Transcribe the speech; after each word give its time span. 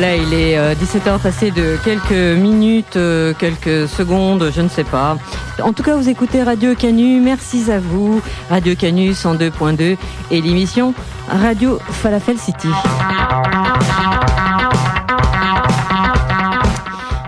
Voilà, 0.00 0.16
il 0.16 0.32
est 0.32 0.56
17h 0.56 1.08
euh, 1.08 1.18
passé 1.18 1.50
de 1.50 1.76
quelques 1.84 2.38
minutes, 2.40 2.96
euh, 2.96 3.34
quelques 3.38 3.86
secondes, 3.86 4.50
je 4.50 4.62
ne 4.62 4.68
sais 4.70 4.82
pas. 4.82 5.18
En 5.62 5.74
tout 5.74 5.82
cas, 5.82 5.94
vous 5.94 6.08
écoutez 6.08 6.42
Radio 6.42 6.74
Canu, 6.74 7.20
merci 7.20 7.70
à 7.70 7.80
vous. 7.80 8.22
Radio 8.48 8.74
Canu 8.74 9.10
102.2 9.10 9.98
et 10.30 10.40
l'émission 10.40 10.94
Radio 11.28 11.78
Falafel 11.90 12.38
City. 12.38 12.68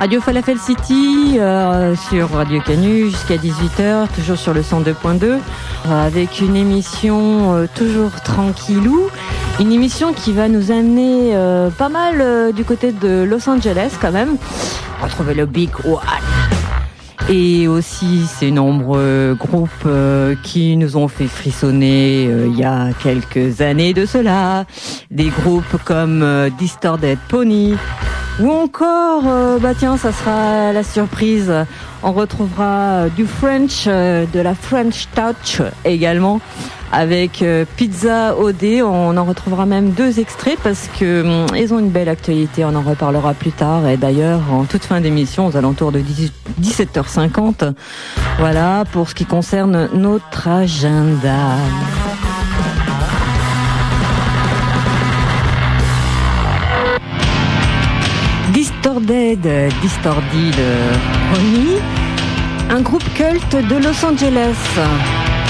Radio 0.01 0.23
Falafel 0.23 0.57
City 0.59 1.37
euh, 1.39 1.95
sur 2.09 2.31
Radio 2.31 2.63
Canu 2.63 3.11
jusqu'à 3.11 3.37
18h, 3.37 4.09
toujours 4.15 4.39
sur 4.39 4.55
le 4.55 4.63
102.2, 4.63 5.41
avec 5.91 6.41
une 6.41 6.57
émission 6.57 7.69
toujours 7.75 8.13
tranquillou. 8.23 9.11
Une 9.63 9.71
émission 9.71 10.13
qui 10.13 10.33
va 10.33 10.49
nous 10.49 10.73
amener 10.73 11.37
euh, 11.37 11.71
pas 11.71 11.89
mal 11.89 12.21
euh, 12.21 12.51
du 12.51 12.65
côté 12.65 12.91
de 12.91 13.23
Los 13.23 13.49
Angeles 13.49 13.97
quand 14.01 14.11
même. 14.11 14.37
Retrouver 15.01 15.35
le 15.35 15.47
Big 15.47 15.71
One. 15.85 16.01
Et 17.29 17.69
aussi 17.69 18.27
ces 18.27 18.51
nombreux 18.51 19.37
groupes 19.39 19.71
euh, 19.87 20.35
qui 20.43 20.77
nous 20.77 20.97
ont 20.97 21.07
fait 21.07 21.29
frissonner 21.29 22.25
il 22.25 22.59
y 22.59 22.65
a 22.65 22.89
quelques 23.05 23.61
années 23.61 23.95
de 23.95 24.05
cela. 24.05 24.65
Des 25.13 25.29
groupes 25.29 25.77
comme 25.85 26.51
Distorted 26.59 27.19
Pony. 27.29 27.77
Ou 28.41 28.51
encore, 28.51 29.25
bah 29.61 29.75
tiens, 29.79 29.97
ça 29.97 30.13
sera 30.13 30.73
la 30.73 30.83
surprise. 30.83 31.53
On 32.03 32.13
retrouvera 32.13 33.09
du 33.11 33.27
French, 33.27 33.87
de 33.87 34.41
la 34.41 34.55
French 34.55 35.07
Touch 35.15 35.63
également 35.85 36.41
avec 36.93 37.43
euh, 37.43 37.65
Pizza 37.77 38.37
OD. 38.37 38.83
On 38.85 39.17
en 39.17 39.25
retrouvera 39.25 39.67
même 39.67 39.91
deux 39.91 40.21
extraits 40.21 40.59
parce 40.63 40.89
que 41.01 41.23
hum, 41.23 41.47
ils 41.57 41.75
ont 41.75 41.79
une 41.79 41.89
belle 41.89 42.11
actualité. 42.11 42.65
On 42.65 42.75
en 42.75 42.83
reparlera 42.83 43.35
plus 43.35 43.51
tard. 43.51 43.89
Et 43.89 43.97
d'ailleurs, 43.97 44.41
en 44.53 44.65
toute 44.65 44.85
fin 44.85 45.01
d'émission, 45.01 45.47
aux 45.47 45.57
alentours 45.57 45.91
de 45.91 46.01
17h50, 46.61 47.73
voilà 48.39 48.85
pour 48.93 49.09
ce 49.09 49.15
qui 49.15 49.25
concerne 49.25 49.89
notre 49.95 50.47
agenda. 50.49 51.57
Distorted, 58.93 59.73
Distorted 59.81 60.55
Pony, 61.33 61.79
un 62.69 62.83
groupe 62.83 63.03
culte 63.15 63.57
de 63.67 63.77
Los 63.77 64.05
Angeles. 64.05 64.55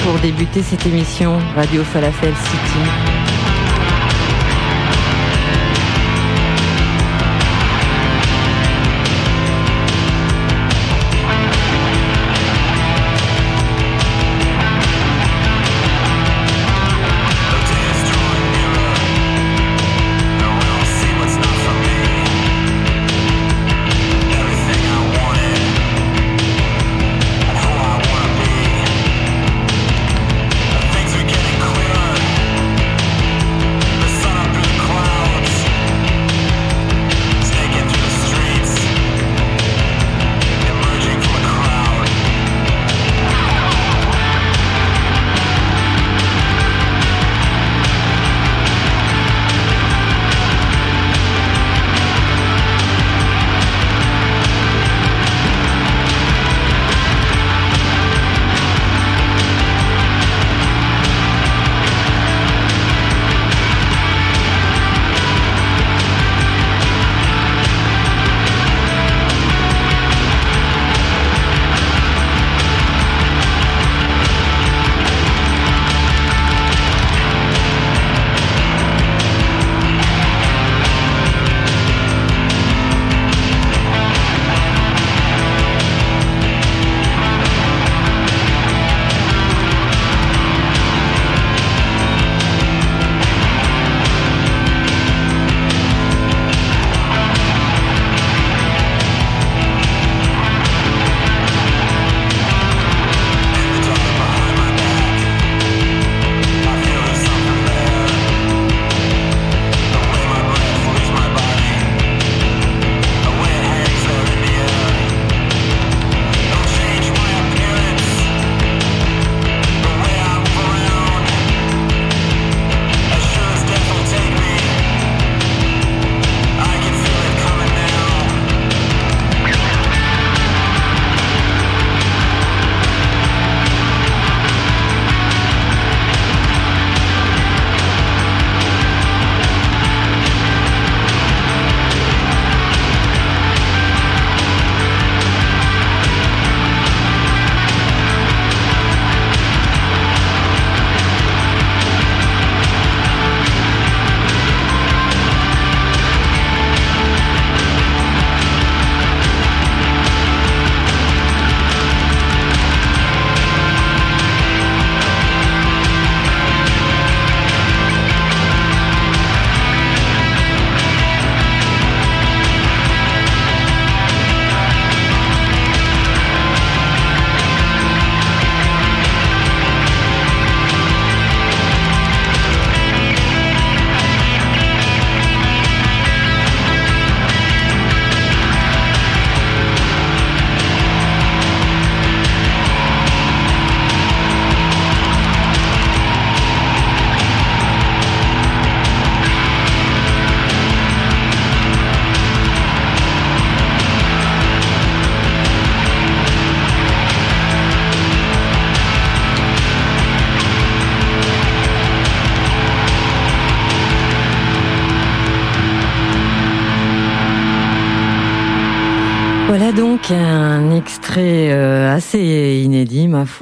Pour 0.04 0.16
débuter 0.20 0.62
cette 0.62 0.86
émission 0.86 1.38
Radio 1.56 1.82
Falafel 1.82 2.32
City. 2.36 3.21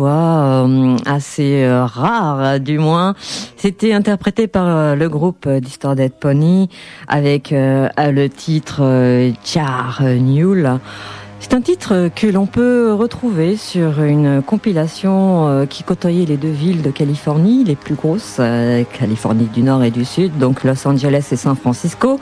Euh, 0.01 0.97
assez 1.07 1.65
euh, 1.65 1.85
rare 1.85 2.61
du 2.61 2.79
moins. 2.79 3.15
C'était 3.57 3.93
interprété 3.93 4.47
par 4.47 4.97
le 4.97 5.09
groupe 5.09 5.49
Distorted 5.49 6.13
Pony 6.13 6.69
avec 7.09 7.51
le 7.51 8.27
titre 8.29 8.83
Char 9.45 10.03
Newell. 10.03 10.79
C'est 11.41 11.55
un 11.55 11.61
titre 11.61 12.11
que 12.15 12.27
l'on 12.27 12.47
peut 12.47 12.93
retrouver 12.93 13.57
sur 13.57 14.03
une 14.03 14.43
compilation 14.43 15.67
qui 15.69 15.83
côtoyait 15.83 16.27
les 16.27 16.37
deux 16.37 16.51
villes 16.51 16.83
de 16.83 16.91
Californie, 16.91 17.65
les 17.65 17.77
plus 17.77 17.95
grosses, 17.95 18.41
Californie 18.99 19.49
du 19.53 19.63
Nord 19.63 19.85
et 19.85 19.91
du 19.91 20.05
Sud, 20.05 20.39
donc 20.39 20.65
Los 20.65 20.87
Angeles 20.87 21.29
et 21.33 21.37
San 21.37 21.57
Francisco. 21.57 22.21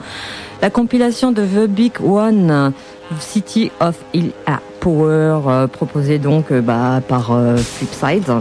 La 0.61 0.69
compilation 0.69 1.31
de 1.31 1.43
The 1.43 1.69
Big 1.69 1.93
One 2.01 2.73
City 3.19 3.71
of 3.79 3.95
Il 4.13 4.31
Power, 4.79 5.41
euh, 5.47 5.67
proposé 5.67 6.19
donc 6.19 6.51
euh, 6.51 6.61
bah, 6.61 7.01
par 7.05 7.31
euh, 7.31 7.57
Flipside, 7.57 8.31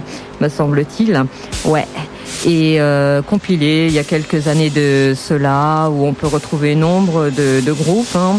me 0.40 0.48
semble-t-il. 0.48 1.24
Ouais. 1.64 1.86
Et 2.46 2.78
compilé 3.26 3.86
il 3.88 3.92
y 3.92 3.98
a 3.98 4.04
quelques 4.04 4.48
années 4.48 4.70
de 4.70 5.14
cela, 5.16 5.88
où 5.90 6.04
on 6.04 6.12
peut 6.12 6.26
retrouver 6.26 6.74
nombre 6.74 7.30
de, 7.30 7.60
de 7.64 7.72
groupes. 7.72 8.14
Hein. 8.14 8.38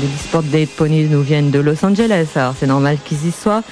Les 0.00 0.08
Sport 0.18 0.42
Date 0.42 0.70
Ponies 0.70 1.04
nous 1.04 1.22
viennent 1.22 1.50
de 1.50 1.60
Los 1.60 1.84
Angeles, 1.84 2.26
alors 2.34 2.54
c'est 2.58 2.66
normal 2.66 2.98
qu'ils 3.04 3.28
y 3.28 3.30
soient. 3.30 3.62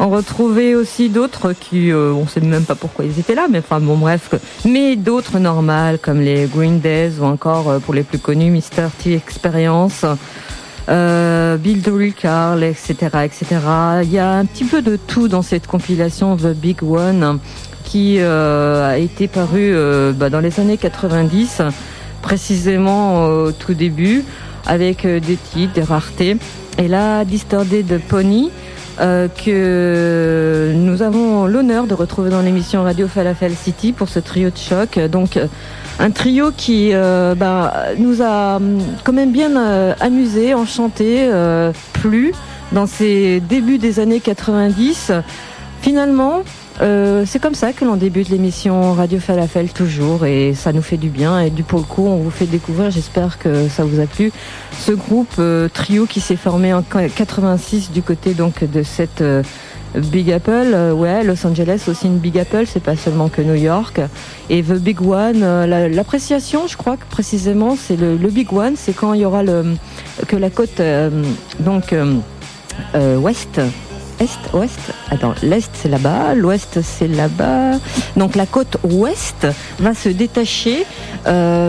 On 0.00 0.08
retrouvait 0.08 0.74
aussi 0.74 1.10
d'autres 1.10 1.52
qui, 1.52 1.92
on 1.92 2.26
sait 2.26 2.40
même 2.40 2.64
pas 2.64 2.74
pourquoi 2.74 3.04
ils 3.04 3.20
étaient 3.20 3.34
là, 3.34 3.46
mais 3.50 3.58
enfin 3.58 3.80
bon 3.80 3.98
bref, 3.98 4.30
mais 4.64 4.96
d'autres 4.96 5.38
normales 5.38 5.98
comme 5.98 6.20
les 6.20 6.46
Green 6.46 6.80
Days 6.80 7.20
ou 7.20 7.24
encore 7.24 7.80
pour 7.80 7.94
les 7.94 8.02
plus 8.02 8.18
connus 8.18 8.50
Mr. 8.50 8.88
T 8.98 9.14
Experience 9.14 10.04
euh, 10.88 11.56
Bill 11.56 11.82
Carl, 12.14 12.62
etc., 12.64 12.94
etc. 13.24 13.46
Il 14.02 14.12
y 14.12 14.18
a 14.18 14.30
un 14.30 14.44
petit 14.44 14.64
peu 14.64 14.82
de 14.82 14.96
tout 14.96 15.28
dans 15.28 15.42
cette 15.42 15.66
compilation 15.66 16.36
The 16.36 16.54
Big 16.54 16.82
One 16.82 17.38
qui 17.84 18.16
euh, 18.18 18.90
a 18.90 18.98
été 18.98 19.28
parue 19.28 19.74
euh, 19.74 20.12
bah, 20.12 20.30
dans 20.30 20.40
les 20.40 20.60
années 20.60 20.78
90, 20.78 21.62
précisément 22.22 23.26
au 23.26 23.52
tout 23.52 23.74
début, 23.74 24.24
avec 24.66 25.04
euh, 25.04 25.20
des 25.20 25.36
titres, 25.36 25.74
des 25.74 25.82
raretés. 25.82 26.36
Et 26.78 26.88
là, 26.88 27.24
Distorted 27.24 28.00
Pony, 28.08 28.50
euh, 29.00 29.28
que 29.28 30.72
nous 30.74 31.02
avons 31.02 31.46
l'honneur 31.46 31.86
de 31.86 31.94
retrouver 31.94 32.30
dans 32.30 32.40
l'émission 32.40 32.82
Radio 32.82 33.08
Falafel 33.08 33.52
City 33.54 33.92
pour 33.92 34.08
ce 34.08 34.20
trio 34.20 34.50
de 34.50 34.56
choc. 34.56 34.98
Donc 34.98 35.38
un 35.98 36.10
trio 36.10 36.50
qui 36.56 36.90
euh, 36.92 37.34
bah, 37.34 37.86
nous 37.98 38.22
a 38.22 38.56
hum, 38.56 38.78
quand 39.04 39.12
même 39.12 39.32
bien 39.32 39.56
euh, 39.56 39.94
amusé, 40.00 40.54
enchanté, 40.54 41.20
euh, 41.22 41.72
plu 41.92 42.32
dans 42.72 42.86
ces 42.86 43.40
débuts 43.40 43.78
des 43.78 44.00
années 44.00 44.20
90. 44.20 45.12
Finalement, 45.82 46.42
c'est 46.80 47.40
comme 47.40 47.54
ça 47.54 47.72
que 47.72 47.84
l'on 47.84 47.96
débute 47.96 48.28
l'émission 48.28 48.94
Radio 48.94 49.20
Falafel 49.20 49.72
toujours 49.72 50.24
et 50.24 50.54
ça 50.54 50.72
nous 50.72 50.82
fait 50.82 50.96
du 50.96 51.10
bien 51.10 51.38
et 51.38 51.50
du 51.50 51.62
pour 51.62 51.86
coup 51.86 52.06
on 52.06 52.16
vous 52.16 52.30
fait 52.30 52.46
découvrir, 52.46 52.90
j'espère 52.90 53.38
que 53.38 53.68
ça 53.68 53.84
vous 53.84 54.00
a 54.00 54.06
plu, 54.06 54.32
ce 54.78 54.90
groupe 54.92 55.40
trio 55.72 56.06
qui 56.06 56.20
s'est 56.20 56.36
formé 56.36 56.72
en 56.72 56.82
86 56.82 57.92
du 57.92 58.02
côté 58.02 58.34
donc 58.34 58.64
de 58.64 58.82
cette 58.82 59.22
Big 59.94 60.32
Apple, 60.32 60.72
euh, 60.72 60.92
ouais, 60.92 61.22
Los 61.22 61.46
Angeles 61.46 61.84
aussi 61.88 62.06
une 62.06 62.18
Big 62.18 62.38
Apple, 62.38 62.64
c'est 62.66 62.82
pas 62.82 62.96
seulement 62.96 63.28
que 63.28 63.42
New 63.42 63.54
York. 63.54 64.00
Et 64.48 64.62
The 64.62 64.74
Big 64.74 65.02
One, 65.02 65.42
euh, 65.42 65.88
l'appréciation, 65.88 66.66
je 66.66 66.76
crois 66.76 66.96
que 66.96 67.04
précisément, 67.10 67.76
c'est 67.76 67.96
le, 67.96 68.16
Big 68.16 68.52
One, 68.52 68.74
c'est 68.76 68.94
quand 68.94 69.12
il 69.12 69.20
y 69.20 69.24
aura 69.24 69.42
le 69.42 69.74
que 70.28 70.36
la 70.36 70.50
côte 70.50 70.80
euh, 70.80 71.10
donc 71.60 71.94
ouest. 72.94 73.60
Est, 74.22 74.54
ouest, 74.54 74.78
attends, 75.10 75.34
l'est 75.42 75.68
c'est 75.74 75.88
là-bas, 75.88 76.34
l'ouest 76.36 76.80
c'est 76.80 77.08
là-bas. 77.08 77.72
Donc 78.16 78.36
la 78.36 78.46
côte 78.46 78.76
ouest 78.84 79.48
va 79.80 79.94
se 79.94 80.08
détacher 80.08 80.86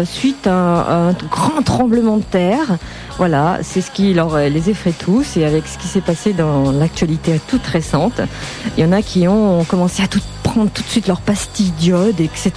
suite 0.06 0.46
à 0.46 1.08
un 1.08 1.14
grand 1.32 1.64
tremblement 1.64 2.18
de 2.18 2.24
terre. 2.24 2.78
Voilà, 3.18 3.60
c'est 3.64 3.82
ce 3.82 3.90
qui 3.92 4.14
leur 4.14 4.36
euh, 4.36 4.50
les 4.50 4.70
effraie 4.72 4.94
tous 4.98 5.38
et 5.38 5.46
avec 5.46 5.68
ce 5.68 5.78
qui 5.78 5.88
s'est 5.88 6.02
passé 6.02 6.34
dans 6.34 6.72
l'actualité 6.72 7.40
toute 7.48 7.66
récente, 7.66 8.22
il 8.78 8.84
y 8.84 8.88
en 8.88 8.92
a 8.92 9.02
qui 9.02 9.28
ont 9.28 9.64
commencé 9.66 10.02
à 10.04 10.08
tout 10.08 10.20
prendre 10.54 10.70
tout 10.70 10.84
de 10.84 10.88
suite 10.88 11.08
leur 11.08 11.22
pastille 11.22 11.72
d'iode, 11.72 12.20
etc. 12.22 12.52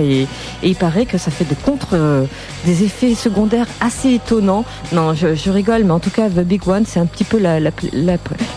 Et, 0.00 0.26
il 0.62 0.74
paraît 0.74 1.04
que 1.04 1.18
ça 1.18 1.30
fait 1.30 1.44
de 1.44 1.54
contre 1.54 1.88
euh, 1.92 2.24
des 2.64 2.84
effets 2.84 3.14
secondaires 3.14 3.66
assez 3.80 4.14
étonnants. 4.14 4.64
Non, 4.92 5.12
je, 5.14 5.50
rigole, 5.50 5.84
mais 5.84 5.90
en 5.90 5.98
tout 5.98 6.10
cas, 6.10 6.30
The 6.30 6.40
Big 6.40 6.66
One, 6.66 6.84
c'est 6.86 7.00
un 7.00 7.06
petit 7.06 7.24
peu 7.24 7.38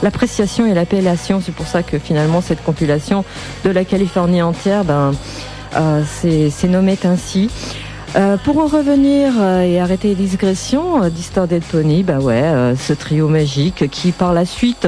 l'appréciation 0.01 0.65
et 0.65 0.73
l'appellation. 0.73 1.41
C'est 1.45 1.53
pour 1.53 1.67
ça 1.67 1.83
que 1.83 1.99
finalement 1.99 2.39
cette 2.41 2.63
compilation 2.63 3.25
de 3.65 3.69
la 3.69 3.83
Californie 3.83 4.41
entière, 4.41 4.85
ben, 4.85 5.11
euh, 5.75 6.03
c'est 6.07 6.69
nommé 6.69 6.97
ainsi. 7.03 7.49
Euh, 8.15 8.37
pour 8.37 8.59
en 8.59 8.67
revenir 8.67 9.33
euh, 9.37 9.61
et 9.63 9.77
arrêter 9.77 10.15
les 10.15 10.25
digressions, 10.25 11.03
euh, 11.03 11.09
Distorted 11.09 11.61
Pony, 11.63 12.01
bah 12.01 12.19
ouais, 12.19 12.73
ce 12.77 12.93
trio 12.93 13.27
magique 13.27 13.89
qui 13.89 14.13
par 14.13 14.33
la 14.33 14.45
suite 14.45 14.87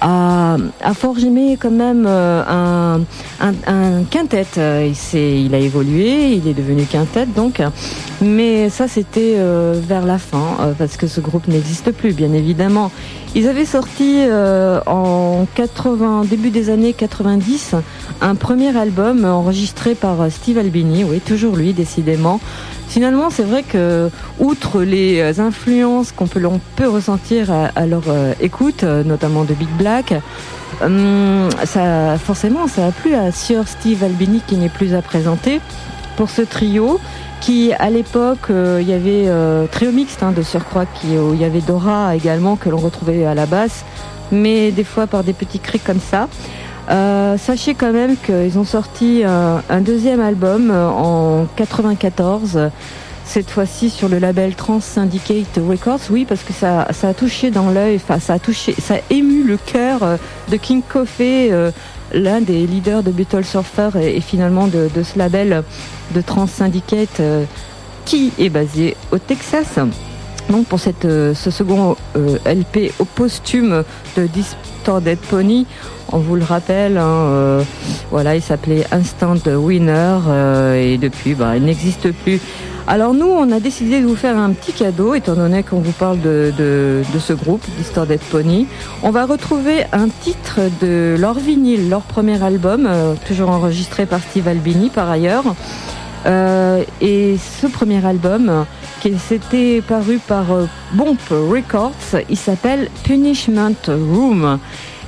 a, 0.00 0.56
a 0.80 0.94
forgé 0.94 1.30
quand 1.60 1.72
même 1.72 2.06
un, 2.06 3.00
un, 3.40 3.54
un, 3.66 4.04
quintet. 4.08 4.46
Il, 4.56 5.18
il 5.18 5.54
a 5.54 5.58
évolué, 5.58 6.34
il 6.34 6.46
est 6.46 6.54
devenu 6.54 6.84
quintet 6.84 7.26
donc, 7.26 7.60
mais 8.20 8.68
ça 8.70 8.86
c'était 8.88 9.36
vers 9.74 10.06
la 10.06 10.18
fin 10.18 10.74
parce 10.78 10.96
que 10.96 11.06
ce 11.06 11.20
groupe 11.20 11.48
n'existe 11.48 11.90
plus 11.92 12.12
bien 12.12 12.32
évidemment. 12.32 12.90
Ils 13.34 13.48
avaient 13.48 13.64
sorti 13.64 14.18
en 14.86 15.46
80, 15.54 16.24
début 16.24 16.50
des 16.50 16.68
années 16.68 16.92
90 16.92 17.76
un 18.20 18.34
premier 18.34 18.76
album 18.76 19.24
enregistré 19.24 19.94
par 19.94 20.30
Steve 20.30 20.58
Albini, 20.58 21.04
oui 21.04 21.20
toujours 21.20 21.56
lui 21.56 21.72
décidément. 21.72 22.40
Finalement, 22.90 23.30
c'est 23.30 23.44
vrai 23.44 23.62
que, 23.62 24.10
outre 24.40 24.82
les 24.82 25.20
euh, 25.20 25.40
influences 25.40 26.10
qu'on 26.10 26.26
peut, 26.26 26.88
ressentir 26.88 27.52
à, 27.52 27.86
leur 27.86 28.02
euh, 28.08 28.32
écoute, 28.40 28.82
euh, 28.82 29.04
notamment 29.04 29.44
de 29.44 29.54
Big 29.54 29.68
Black, 29.78 30.12
hum, 30.82 31.48
ça, 31.64 32.18
forcément, 32.18 32.66
ça 32.66 32.86
a 32.86 32.90
plu 32.90 33.14
à 33.14 33.30
Sir 33.30 33.68
Steve 33.68 34.02
Albini 34.02 34.42
qui 34.44 34.56
n'est 34.56 34.68
plus 34.68 34.94
à 34.94 35.02
présenter 35.02 35.60
pour 36.20 36.28
ce 36.28 36.42
trio 36.42 37.00
qui 37.40 37.72
à 37.72 37.88
l'époque 37.88 38.50
il 38.50 38.86
y 38.86 38.92
avait 38.92 39.26
trio 39.70 39.90
mixte 39.90 40.22
hein, 40.22 40.32
de 40.32 40.42
surcroît 40.42 40.84
qui 40.84 41.14
il 41.14 41.40
y 41.40 41.44
avait 41.44 41.62
Dora 41.62 42.14
également 42.14 42.56
que 42.56 42.68
l'on 42.68 42.76
retrouvait 42.76 43.24
à 43.24 43.34
la 43.34 43.46
basse 43.46 43.86
mais 44.30 44.70
des 44.70 44.84
fois 44.84 45.06
par 45.06 45.24
des 45.24 45.32
petits 45.32 45.60
cris 45.60 45.80
comme 45.80 45.98
ça 45.98 46.28
euh, 46.90 47.38
sachez 47.38 47.74
quand 47.74 47.92
même 47.92 48.16
qu'ils 48.16 48.58
ont 48.58 48.64
sorti 48.64 49.22
un, 49.24 49.80
deuxième 49.80 50.20
album 50.20 50.70
euh, 50.70 50.88
en 50.88 51.46
94 51.56 52.70
cette 53.24 53.48
fois-ci 53.48 53.88
sur 53.90 54.08
le 54.08 54.18
label 54.18 54.56
Trans 54.56 54.80
Syndicate 54.80 55.60
Records. 55.64 56.00
Oui, 56.10 56.24
parce 56.28 56.42
que 56.42 56.52
ça, 56.52 56.88
ça 56.90 57.10
a 57.10 57.14
touché 57.14 57.52
dans 57.52 57.70
l'œil, 57.70 57.94
enfin 57.94 58.18
ça 58.18 58.34
a 58.34 58.38
touché, 58.40 58.74
ça 58.76 58.94
a 58.94 58.98
ému 59.10 59.44
le 59.44 59.56
cœur 59.56 60.02
euh, 60.02 60.16
de 60.50 60.56
King 60.56 60.82
Coffey, 60.86 61.50
l'un 62.12 62.40
des 62.40 62.66
leaders 62.66 63.02
de 63.02 63.10
Beetle 63.10 63.44
Surfer 63.44 63.90
et, 64.00 64.20
finalement 64.20 64.66
de, 64.66 64.88
ce 65.02 65.18
label 65.18 65.62
de 66.14 66.20
Trans 66.20 66.46
Syndicate 66.46 67.20
qui 68.04 68.32
est 68.38 68.48
basé 68.48 68.96
au 69.12 69.18
Texas. 69.18 69.78
Donc 70.48 70.66
pour 70.66 70.80
cette, 70.80 71.02
ce 71.02 71.50
second 71.50 71.96
LP 72.14 72.92
au 72.98 73.04
posthume 73.04 73.84
de 74.16 74.26
Distorted 74.26 75.18
Pony, 75.18 75.66
on 76.12 76.18
vous 76.18 76.34
le 76.34 76.44
rappelle, 76.44 76.98
hein, 76.98 77.06
euh, 77.06 77.62
voilà, 78.10 78.34
il 78.34 78.42
s'appelait 78.42 78.84
Instant 78.90 79.36
Winner 79.46 80.18
euh, 80.26 80.74
et 80.74 80.98
depuis, 80.98 81.34
bah, 81.34 81.56
il 81.56 81.64
n'existe 81.64 82.10
plus. 82.12 82.40
Alors 82.90 83.14
nous, 83.14 83.28
on 83.28 83.52
a 83.52 83.60
décidé 83.60 84.00
de 84.00 84.06
vous 84.06 84.16
faire 84.16 84.36
un 84.36 84.50
petit 84.50 84.72
cadeau, 84.72 85.14
étant 85.14 85.36
donné 85.36 85.62
qu'on 85.62 85.78
vous 85.78 85.92
parle 85.92 86.20
de, 86.20 87.04
ce 87.20 87.32
groupe, 87.32 87.64
Distorted 87.78 88.18
Pony. 88.32 88.66
On 89.04 89.12
va 89.12 89.26
retrouver 89.26 89.84
un 89.92 90.08
titre 90.08 90.58
de 90.80 91.14
leur 91.16 91.34
vinyle, 91.34 91.88
leur 91.88 92.00
premier 92.00 92.42
album, 92.42 92.86
euh, 92.86 93.14
toujours 93.28 93.50
enregistré 93.50 94.06
par 94.06 94.18
Steve 94.20 94.48
Albini 94.48 94.90
par 94.90 95.08
ailleurs. 95.08 95.44
et 97.00 97.36
ce 97.38 97.68
premier 97.68 98.04
album, 98.04 98.66
qui 99.00 99.16
s'était 99.18 99.82
paru 99.86 100.18
par 100.18 100.46
Bomp 100.94 101.30
Records, 101.30 102.18
il 102.28 102.36
s'appelle 102.36 102.88
Punishment 103.04 103.86
Room. 103.86 104.58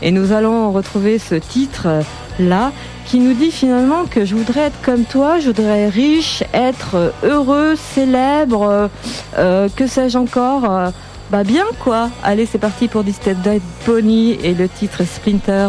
Et 0.03 0.13
nous 0.13 0.31
allons 0.31 0.71
retrouver 0.71 1.19
ce 1.19 1.35
titre-là 1.35 2.71
qui 3.07 3.19
nous 3.19 3.35
dit 3.35 3.51
finalement 3.51 4.05
que 4.05 4.25
je 4.25 4.35
voudrais 4.35 4.63
être 4.63 4.81
comme 4.83 5.05
toi, 5.05 5.39
je 5.39 5.49
voudrais 5.49 5.89
riche, 5.89 6.43
être 6.53 7.13
heureux, 7.23 7.75
célèbre, 7.77 8.91
euh, 9.39 9.69
que 9.75 9.87
sais-je 9.87 10.19
encore. 10.19 10.71
Euh, 10.71 10.91
bah 11.31 11.45
bien 11.45 11.65
quoi. 11.81 12.11
Allez, 12.23 12.47
c'est 12.47 12.59
parti 12.59 12.89
pour 12.89 13.05
Disted 13.05 13.41
Dead 13.41 13.63
Pony 13.85 14.33
et 14.43 14.55
le 14.55 14.69
titre 14.69 15.05
Splinter. 15.05 15.69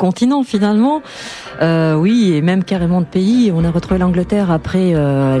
Continent 0.00 0.42
finalement. 0.42 1.02
Euh, 1.60 1.94
oui, 1.94 2.32
et 2.34 2.40
même 2.40 2.64
carrément 2.64 3.02
de 3.02 3.06
pays. 3.06 3.52
On 3.54 3.64
a 3.64 3.70
retrouvé 3.70 3.98
l'Angleterre 3.98 4.50
après 4.50 4.92
euh, 4.94 5.38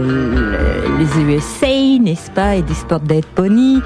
les 0.98 1.22
USA, 1.22 1.98
n'est-ce 1.98 2.30
pas, 2.30 2.56
et 2.56 2.62
des 2.62 2.74
Sport 2.74 3.00
Dead 3.00 3.24
Pony. 3.24 3.80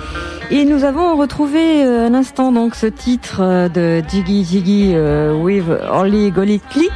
Et 0.50 0.64
nous 0.64 0.84
avons 0.84 1.16
retrouvé 1.16 1.84
euh, 1.84 2.06
un 2.06 2.12
instant 2.12 2.52
donc 2.52 2.74
ce 2.74 2.86
titre 2.86 3.38
euh, 3.40 3.68
de 3.68 4.06
Jiggy 4.06 4.44
Jiggy 4.44 4.92
euh, 4.94 5.34
with 5.34 5.64
Orly 5.88 6.30
Golightly. 6.30 6.88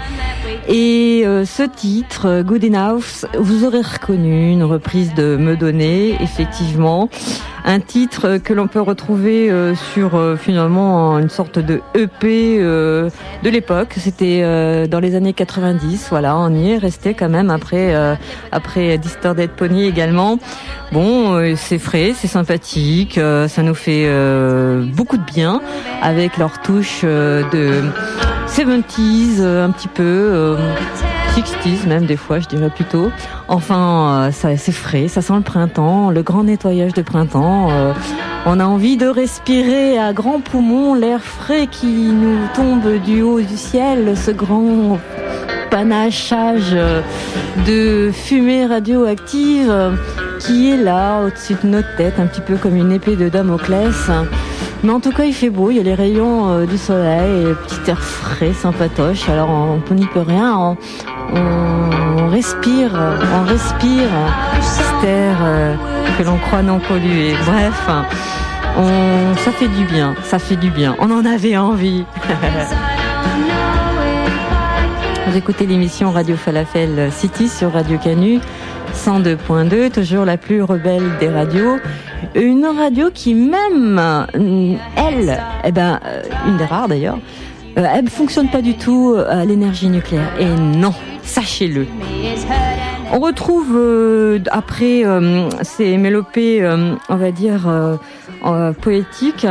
Et 0.69 1.25
ce 1.47 1.63
titre, 1.63 2.43
Good 2.43 2.65
Enough, 2.65 3.25
vous 3.39 3.65
aurez 3.65 3.81
reconnu 3.81 4.53
une 4.53 4.65
reprise 4.65 5.15
de 5.15 5.37
Me 5.37 5.57
Donner, 5.57 6.15
effectivement. 6.21 7.09
Un 7.71 7.81
titre 7.81 8.39
que 8.39 8.55
l'on 8.55 8.67
peut 8.67 8.81
retrouver 8.81 9.53
sur 9.93 10.39
finalement 10.39 11.19
une 11.19 11.29
sorte 11.29 11.59
de 11.59 11.83
EP 11.95 12.59
de 12.59 13.11
l'époque. 13.45 13.95
C'était 13.99 14.89
dans 14.89 15.01
les 15.01 15.15
années 15.15 15.35
90. 15.35 16.07
Voilà, 16.09 16.37
on 16.39 16.49
y 16.55 16.71
est 16.71 16.79
resté 16.79 17.13
quand 17.13 17.29
même 17.29 17.51
après 17.51 17.95
après 18.53 18.97
Distorted 18.97 19.51
Pony 19.51 19.85
également. 19.85 20.39
Bon, 20.93 21.55
c'est 21.57 21.79
frais, 21.79 22.15
c'est 22.17 22.27
sympathique 22.27 23.21
ça 23.59 23.63
nous 23.63 23.75
fait 23.75 24.05
euh, 24.07 24.85
beaucoup 24.95 25.17
de 25.17 25.25
bien 25.25 25.61
avec 26.01 26.37
leur 26.37 26.61
touche 26.61 27.01
euh, 27.03 27.43
de 27.51 27.83
70s, 28.47 29.41
euh, 29.41 29.67
un 29.67 29.71
petit 29.71 29.89
peu 29.89 30.57
60s 31.41 31.87
même 31.87 32.07
des 32.07 32.17
fois, 32.17 32.41
je 32.41 32.49
dirais 32.49 32.71
plutôt. 32.71 33.11
Enfin, 33.49 34.31
ça 34.33 34.57
c'est 34.57 34.73
frais, 34.73 35.09
ça 35.09 35.23
sent 35.23 35.35
le 35.35 35.43
printemps, 35.43 36.11
le 36.11 36.23
grand 36.23 36.45
nettoyage 36.45 36.93
de 36.95 37.03
printemps. 37.03 37.69
on 38.47 38.61
a 38.61 38.65
envie 38.65 38.97
de 38.97 39.07
respirer 39.07 39.99
à 39.99 40.13
grands 40.13 40.41
poumons 40.41 40.95
l'air 40.95 41.23
frais 41.23 41.67
qui 41.67 41.87
nous 41.87 42.39
tombe 42.55 43.01
du 43.05 43.23
haut 43.23 43.41
du 43.41 43.57
ciel, 43.57 44.17
ce 44.17 44.31
grand 44.31 44.99
panachage 45.71 46.77
de 47.67 48.11
fumée 48.13 48.67
radioactive 48.67 49.73
qui 50.39 50.71
est 50.71 50.77
là 50.77 51.23
au-dessus 51.23 51.57
de 51.63 51.69
notre 51.69 51.95
tête, 51.97 52.15
un 52.19 52.27
petit 52.27 52.41
peu 52.41 52.57
comme 52.57 52.77
une 52.77 52.93
épée 52.93 53.17
de 53.17 53.29
Damoclès. 53.29 54.11
Mais 54.85 54.93
en 54.93 55.01
tout 55.01 55.11
cas, 55.11 55.25
il 55.25 55.35
fait 55.35 55.51
beau, 55.51 55.71
il 55.71 55.77
y 55.77 55.81
a 55.81 55.83
les 55.83 55.95
rayons 55.95 56.49
euh, 56.49 56.67
du 56.67 56.79
soleil, 56.79 57.49
et 57.49 57.55
petit 57.55 57.91
air 57.91 58.01
frais, 58.01 58.53
sympatoche. 58.53 59.29
Alors 59.29 59.51
on 59.51 59.95
n'y 59.95 60.07
peut 60.07 60.21
rien, 60.21 60.77
on, 61.35 62.29
respire, 62.29 62.91
on 63.35 63.45
respire 63.45 64.09
cet 64.61 65.05
air 65.09 65.37
euh, 65.43 65.75
que 66.17 66.23
l'on 66.25 66.39
croit 66.39 66.63
non 66.63 66.79
pollué. 66.79 67.35
Bref, 67.47 67.89
ça 69.45 69.53
fait 69.53 69.69
du 69.69 69.85
bien, 69.85 70.15
ça 70.25 70.39
fait 70.39 70.57
du 70.57 70.71
bien. 70.71 70.97
On 70.99 71.11
en 71.11 71.25
avait 71.25 71.57
envie. 71.57 72.05
Vous 75.27 75.37
écoutez 75.37 75.67
l'émission 75.67 76.11
Radio 76.11 76.37
Falafel 76.37 77.13
City 77.13 77.49
sur 77.49 77.73
Radio 77.73 77.99
Canu. 77.99 78.41
102.2, 78.95 79.91
toujours 79.91 80.25
la 80.25 80.37
plus 80.37 80.63
rebelle 80.63 81.19
des 81.21 81.29
radios. 81.29 81.79
Une 82.35 82.67
radio 82.67 83.11
qui 83.13 83.35
même, 83.35 84.27
elle, 84.97 85.41
eh 85.65 85.73
ben, 85.73 86.01
euh, 86.05 86.23
une 86.49 86.57
des 86.57 86.65
rares 86.65 86.89
d'ailleurs, 86.89 87.19
euh, 87.77 87.87
elle 87.95 88.05
ne 88.05 88.11
fonctionne 88.11 88.49
pas 88.49 88.63
du 88.63 88.75
tout 88.75 89.17
à 89.29 89.45
l'énergie 89.45 89.89
nucléaire. 89.89 90.33
Et 90.41 90.47
non, 90.47 90.95
sachez-le. 91.29 91.87
On 93.13 93.21
retrouve 93.21 93.79
après 94.51 95.03
ces 95.63 95.97
mélopées, 95.97 96.69
on 97.09 97.17
va 97.17 97.31
dire, 97.31 97.69
poétiques, 98.81 99.47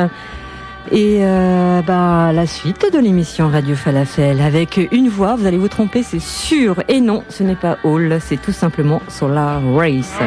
et 0.91 1.19
euh, 1.21 1.81
bah, 1.81 2.31
la 2.31 2.47
suite 2.47 2.93
de 2.93 2.99
l'émission 2.99 3.49
Radio 3.49 3.75
Falafel 3.75 4.39
avec 4.39 4.79
une 4.91 5.09
voix, 5.09 5.35
vous 5.35 5.45
allez 5.45 5.57
vous 5.57 5.67
tromper, 5.67 6.01
c'est 6.01 6.21
sûr. 6.21 6.81
Et 6.87 7.01
non, 7.01 7.23
ce 7.29 7.43
n'est 7.43 7.55
pas 7.55 7.77
Hall, 7.83 8.19
c'est 8.21 8.41
tout 8.41 8.53
simplement 8.53 9.01
Solar 9.09 9.61
Race. 9.73 10.17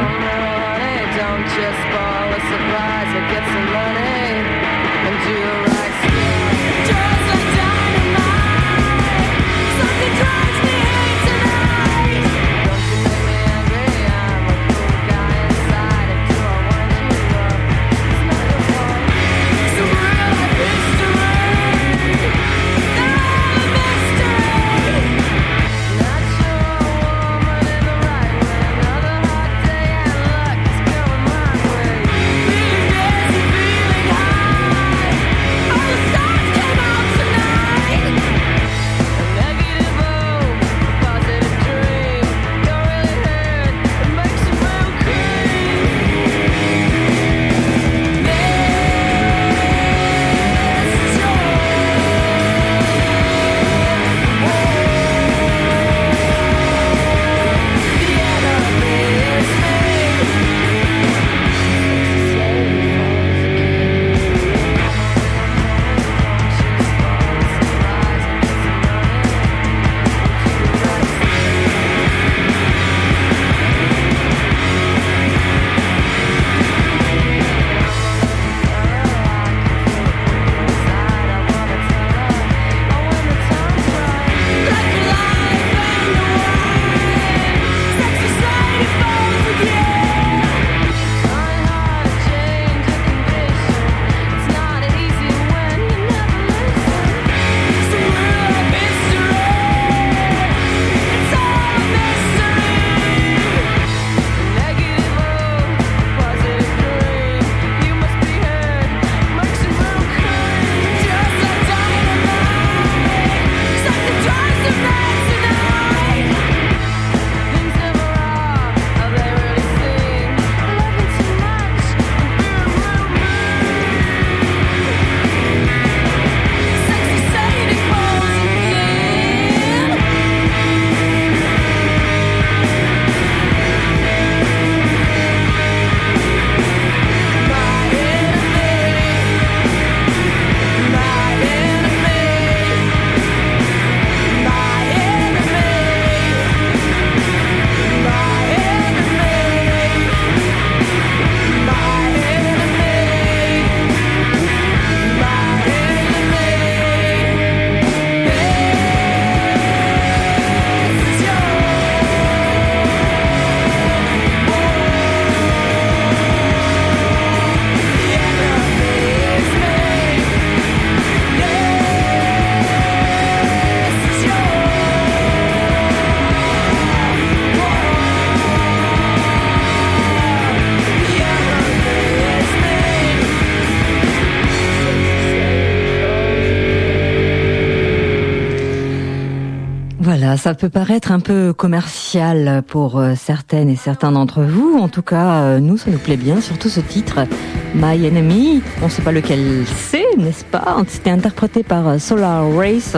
Ça 190.41 190.55
peut 190.55 190.71
paraître 190.71 191.13
un 191.13 191.21
peu 191.21 191.53
commercial 191.53 192.63
pour 192.67 192.99
euh, 192.99 193.13
certaines 193.15 193.69
et 193.69 193.77
certains 193.77 194.11
d'entre 194.11 194.41
vous. 194.43 194.79
En 194.79 194.89
tout 194.89 195.03
cas, 195.03 195.43
euh, 195.43 195.61
nous, 195.61 195.77
ça 195.77 195.91
nous 195.91 195.99
plaît 195.99 196.17
bien, 196.17 196.41
surtout 196.41 196.71
ce 196.71 196.81
titre, 196.81 197.27
My 197.75 198.07
Enemy. 198.07 198.63
On 198.81 198.87
ne 198.87 198.91
sait 198.91 199.03
pas 199.03 199.13
lequel 199.13 199.65
c'est, 199.67 200.17
n'est-ce 200.17 200.47
pas? 200.47 200.79
C'était 200.89 201.11
interprété 201.11 201.63
par 201.63 201.87
euh, 201.89 201.99
Solar 201.99 202.51
Race. 202.55 202.97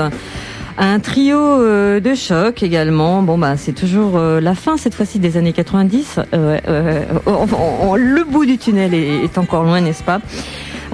Un 0.79 1.01
trio 1.01 1.59
de 2.01 2.15
choc 2.15 2.63
également. 2.63 3.23
Bon 3.23 3.37
bah 3.37 3.59
c'est 3.59 3.75
toujours 3.75 4.19
la 4.19 4.55
fin 4.55 4.79
cette 4.79 4.95
fois-ci 4.95 5.19
des 5.19 5.37
années 5.37 5.53
90. 5.53 6.19
le 6.33 8.25
bout 8.25 8.47
du 8.47 8.57
tunnel 8.57 8.95
est 8.95 9.37
encore 9.37 9.65
loin, 9.65 9.83
n'est-ce 9.83 10.03
pas? 10.03 10.23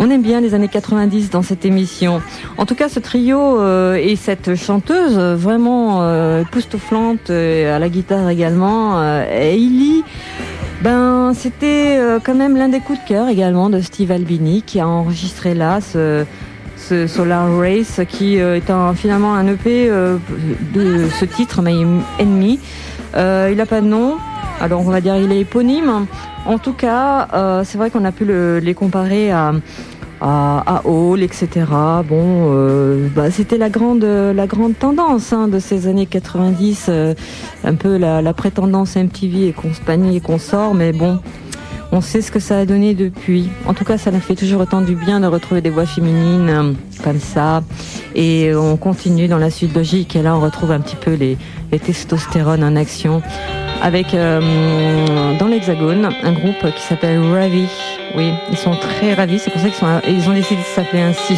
On 0.00 0.10
aime 0.10 0.22
bien 0.22 0.40
les 0.40 0.54
années 0.54 0.68
90 0.68 1.30
dans 1.30 1.42
cette 1.42 1.64
émission. 1.64 2.22
En 2.58 2.66
tout 2.66 2.74
cas, 2.74 2.88
ce 2.88 2.98
trio 2.98 3.60
euh, 3.60 3.94
et 3.94 4.16
cette 4.16 4.56
chanteuse 4.56 5.16
euh, 5.16 5.36
vraiment 5.36 6.02
euh, 6.02 6.42
époustouflante 6.42 7.30
à 7.30 7.78
la 7.78 7.88
guitare 7.88 8.28
également, 8.28 9.00
Hailey. 9.00 10.02
Ben, 10.82 11.32
c'était 11.34 11.98
quand 12.24 12.34
même 12.34 12.56
l'un 12.56 12.68
des 12.68 12.80
coups 12.80 13.00
de 13.02 13.08
cœur 13.08 13.28
également 13.28 13.70
de 13.70 13.80
Steve 13.80 14.12
Albini 14.12 14.62
qui 14.62 14.78
a 14.78 14.86
enregistré 14.86 15.54
là 15.54 15.80
ce, 15.80 16.24
ce 16.76 17.08
Solar 17.08 17.56
Race 17.56 18.00
qui 18.08 18.36
est 18.36 18.70
un, 18.70 18.94
finalement 18.94 19.34
un 19.34 19.48
EP 19.48 19.88
de 19.88 21.08
ce 21.08 21.24
titre, 21.24 21.62
My 21.62 21.84
Enemy. 22.20 22.60
il 23.16 23.56
n'a 23.56 23.66
pas 23.66 23.80
de 23.80 23.86
nom, 23.86 24.18
alors 24.60 24.80
on 24.86 24.90
va 24.90 25.00
dire 25.00 25.16
il 25.16 25.32
est 25.32 25.40
éponyme. 25.40 26.06
En 26.46 26.58
tout 26.58 26.74
cas, 26.74 27.62
c'est 27.64 27.76
vrai 27.76 27.90
qu'on 27.90 28.04
a 28.04 28.12
pu 28.12 28.24
les 28.60 28.74
comparer 28.74 29.32
à 29.32 29.54
à, 30.20 30.82
Hall, 30.84 31.22
etc. 31.22 31.48
Bon, 32.08 32.52
euh, 32.52 33.08
bah, 33.14 33.30
c'était 33.30 33.58
la 33.58 33.70
grande, 33.70 34.04
la 34.04 34.46
grande 34.46 34.78
tendance 34.78 35.32
hein, 35.32 35.48
de 35.48 35.58
ces 35.58 35.86
années 35.86 36.06
90, 36.06 36.86
euh, 36.88 37.14
un 37.64 37.74
peu 37.74 37.96
la, 37.96 38.22
la 38.22 38.34
prétendance 38.34 38.96
MTV 38.96 39.48
et 39.48 39.52
compagnie 39.52 40.16
et 40.16 40.20
consort, 40.20 40.74
mais 40.74 40.92
bon, 40.92 41.18
on 41.92 42.00
sait 42.00 42.20
ce 42.20 42.30
que 42.30 42.40
ça 42.40 42.58
a 42.58 42.64
donné 42.64 42.94
depuis. 42.94 43.48
En 43.66 43.74
tout 43.74 43.84
cas, 43.84 43.98
ça 43.98 44.10
nous 44.10 44.20
fait 44.20 44.34
toujours 44.34 44.60
autant 44.60 44.82
du 44.82 44.94
bien 44.94 45.20
de 45.20 45.26
retrouver 45.26 45.60
des 45.60 45.70
voix 45.70 45.86
féminines 45.86 46.48
euh, 46.50 46.72
comme 47.02 47.20
ça. 47.20 47.62
Et 48.14 48.54
on 48.54 48.76
continue 48.76 49.28
dans 49.28 49.38
la 49.38 49.50
suite 49.50 49.74
logique. 49.74 50.16
Et 50.16 50.22
là, 50.22 50.36
on 50.36 50.40
retrouve 50.40 50.72
un 50.72 50.80
petit 50.80 50.96
peu 50.96 51.14
les, 51.14 51.36
les 51.70 51.78
testostérones 51.78 52.64
en 52.64 52.76
action 52.76 53.22
avec 53.80 54.08
dans 54.10 55.46
l'Hexagone 55.46 56.08
un 56.24 56.32
groupe 56.32 56.74
qui 56.74 56.82
s'appelle 56.82 57.20
Ravi. 57.20 57.68
Oui, 58.16 58.32
ils 58.50 58.56
sont 58.56 58.74
très 58.74 59.14
ravis. 59.14 59.38
C'est 59.38 59.50
pour 59.50 59.60
ça 59.60 59.68
qu'ils 59.68 60.28
ont 60.28 60.32
décidé 60.32 60.60
de 60.60 60.66
s'appeler 60.66 61.02
ainsi. 61.02 61.34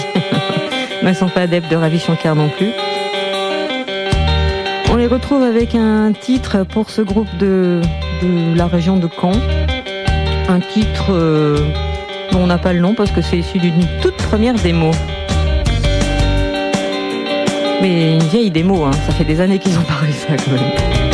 Mais 1.02 1.10
ils 1.12 1.14
sont 1.14 1.28
pas 1.28 1.42
adeptes 1.42 1.70
de 1.70 1.76
Ravi 1.76 1.98
Shankar 1.98 2.34
non 2.34 2.48
plus. 2.48 2.70
On 4.92 4.96
les 4.96 5.06
retrouve 5.06 5.42
avec 5.42 5.74
un 5.74 6.12
titre 6.12 6.64
pour 6.64 6.90
ce 6.90 7.02
groupe 7.02 7.28
de, 7.38 7.80
de 8.22 8.56
la 8.56 8.66
région 8.66 8.96
de 8.96 9.08
Caen. 9.08 9.32
Un 10.48 10.60
titre 10.60 11.10
euh, 11.10 11.58
dont 12.32 12.40
on 12.40 12.46
n'a 12.46 12.58
pas 12.58 12.72
le 12.72 12.80
nom 12.80 12.94
parce 12.94 13.10
que 13.10 13.22
c'est 13.22 13.38
issu 13.38 13.58
d'une 13.58 13.86
toute 14.02 14.16
première 14.16 14.54
démo. 14.54 14.90
Mais 17.82 18.14
une 18.14 18.22
vieille 18.24 18.50
démo, 18.50 18.84
hein. 18.84 18.90
ça 19.06 19.12
fait 19.12 19.24
des 19.24 19.40
années 19.40 19.58
qu'ils 19.58 19.78
ont 19.78 19.82
parlé 19.82 20.12
ça 20.12 20.36
quand 20.36 20.52
même. 20.52 21.09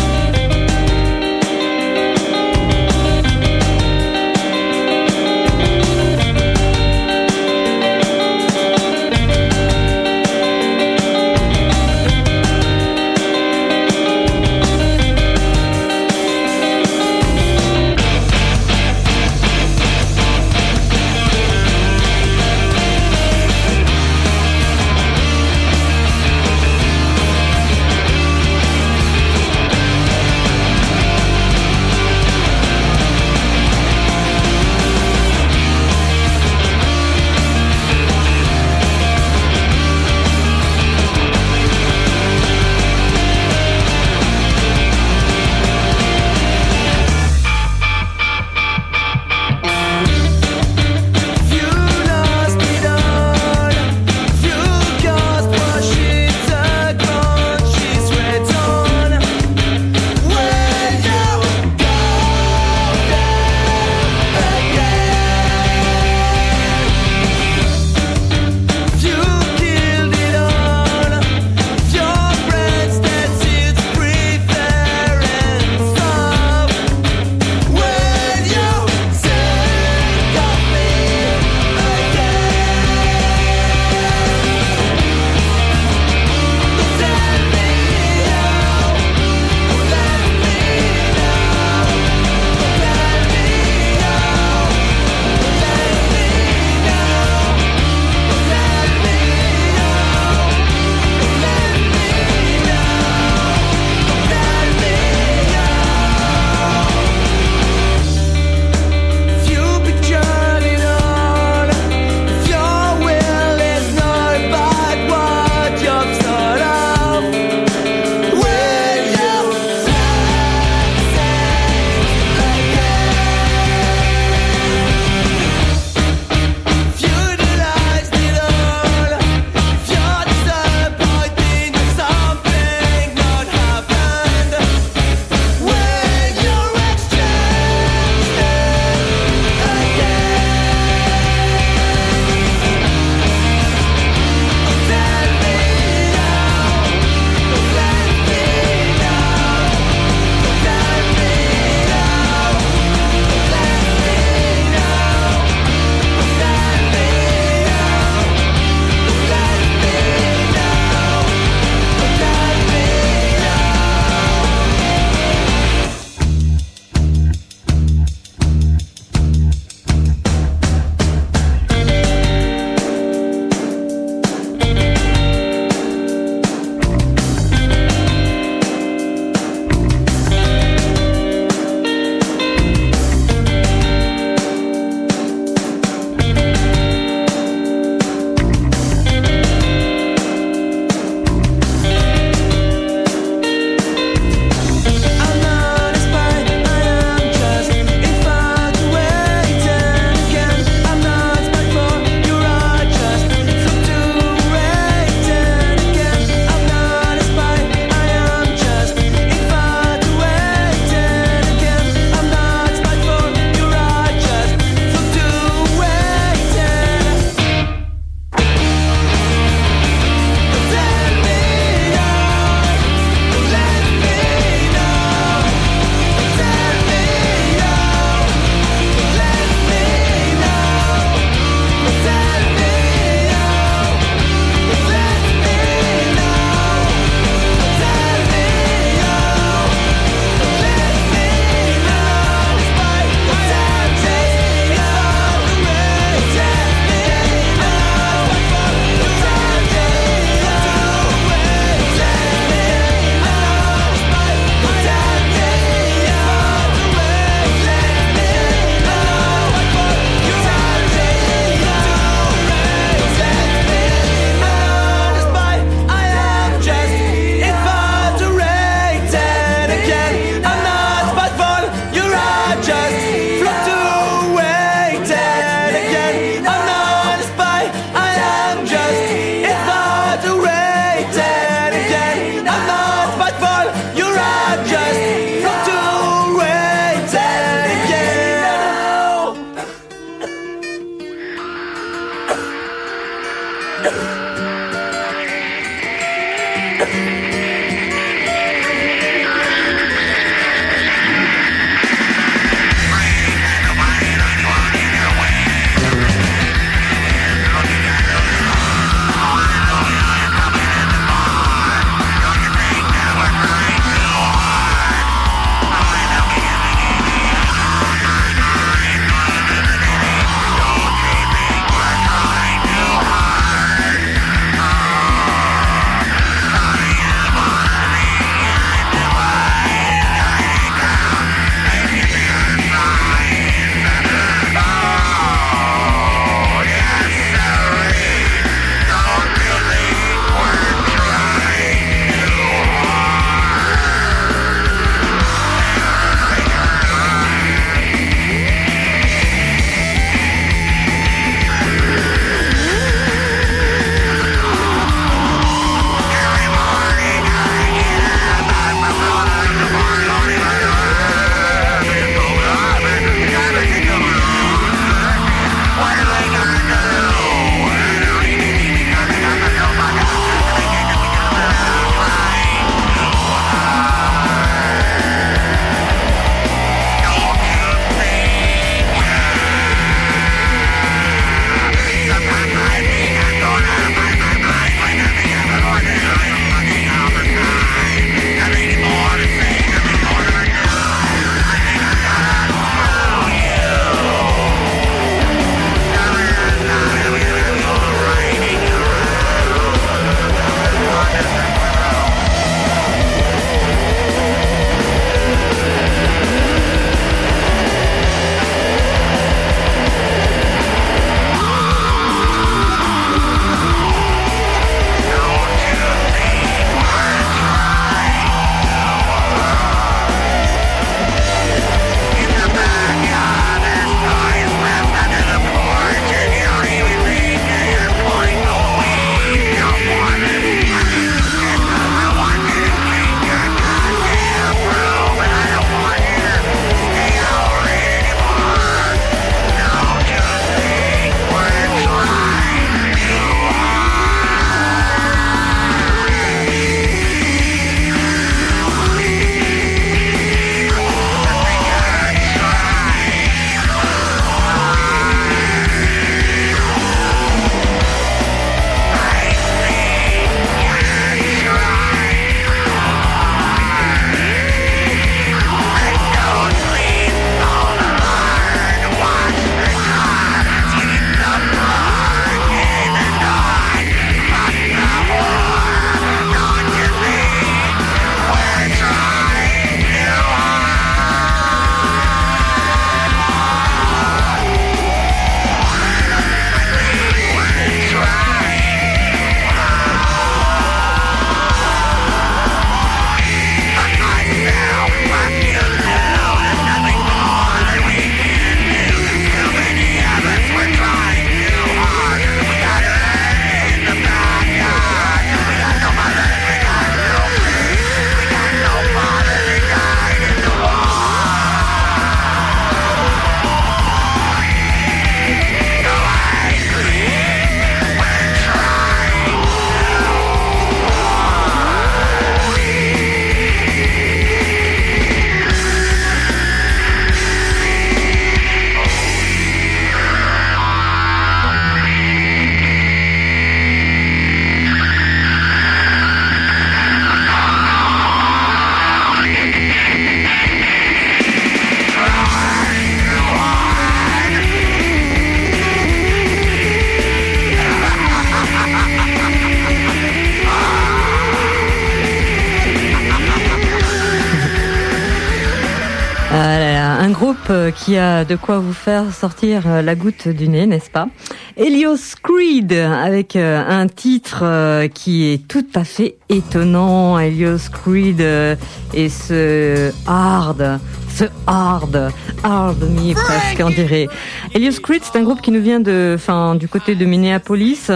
De 558.25 558.37
quoi 558.37 558.59
vous 558.59 558.73
faire 558.73 559.13
sortir 559.13 559.83
la 559.83 559.95
goutte 559.95 560.29
du 560.29 560.49
nez, 560.49 560.67
n'est-ce 560.67 560.91
pas? 560.91 561.09
Helios 561.57 562.17
Creed 562.23 562.73
avec 562.73 563.37
un 563.37 563.87
titre 563.87 564.87
qui 564.89 565.33
est 565.33 565.47
tout 565.49 565.67
à 565.75 565.85
fait 565.85 566.17
étonnant. 566.29 567.19
Helios 567.19 567.71
Creed 567.73 568.21
et 568.21 569.09
ce 569.09 569.93
hard 570.07 570.81
ce 571.17 571.25
hard, 571.47 572.13
hard 572.43 572.83
me 572.83 573.15
presque 573.15 573.63
on 573.65 573.71
dirait. 573.71 574.07
Helios 574.55 574.81
Creed, 574.83 575.01
c'est 575.03 575.19
un 575.19 575.23
groupe 575.23 575.41
qui 575.41 575.51
nous 575.51 575.63
vient 575.63 575.81
de, 575.81 576.13
enfin, 576.15 576.57
du 576.57 576.69
côté 576.69 576.95
de 576.95 577.07
Minneapolis. 577.07 577.91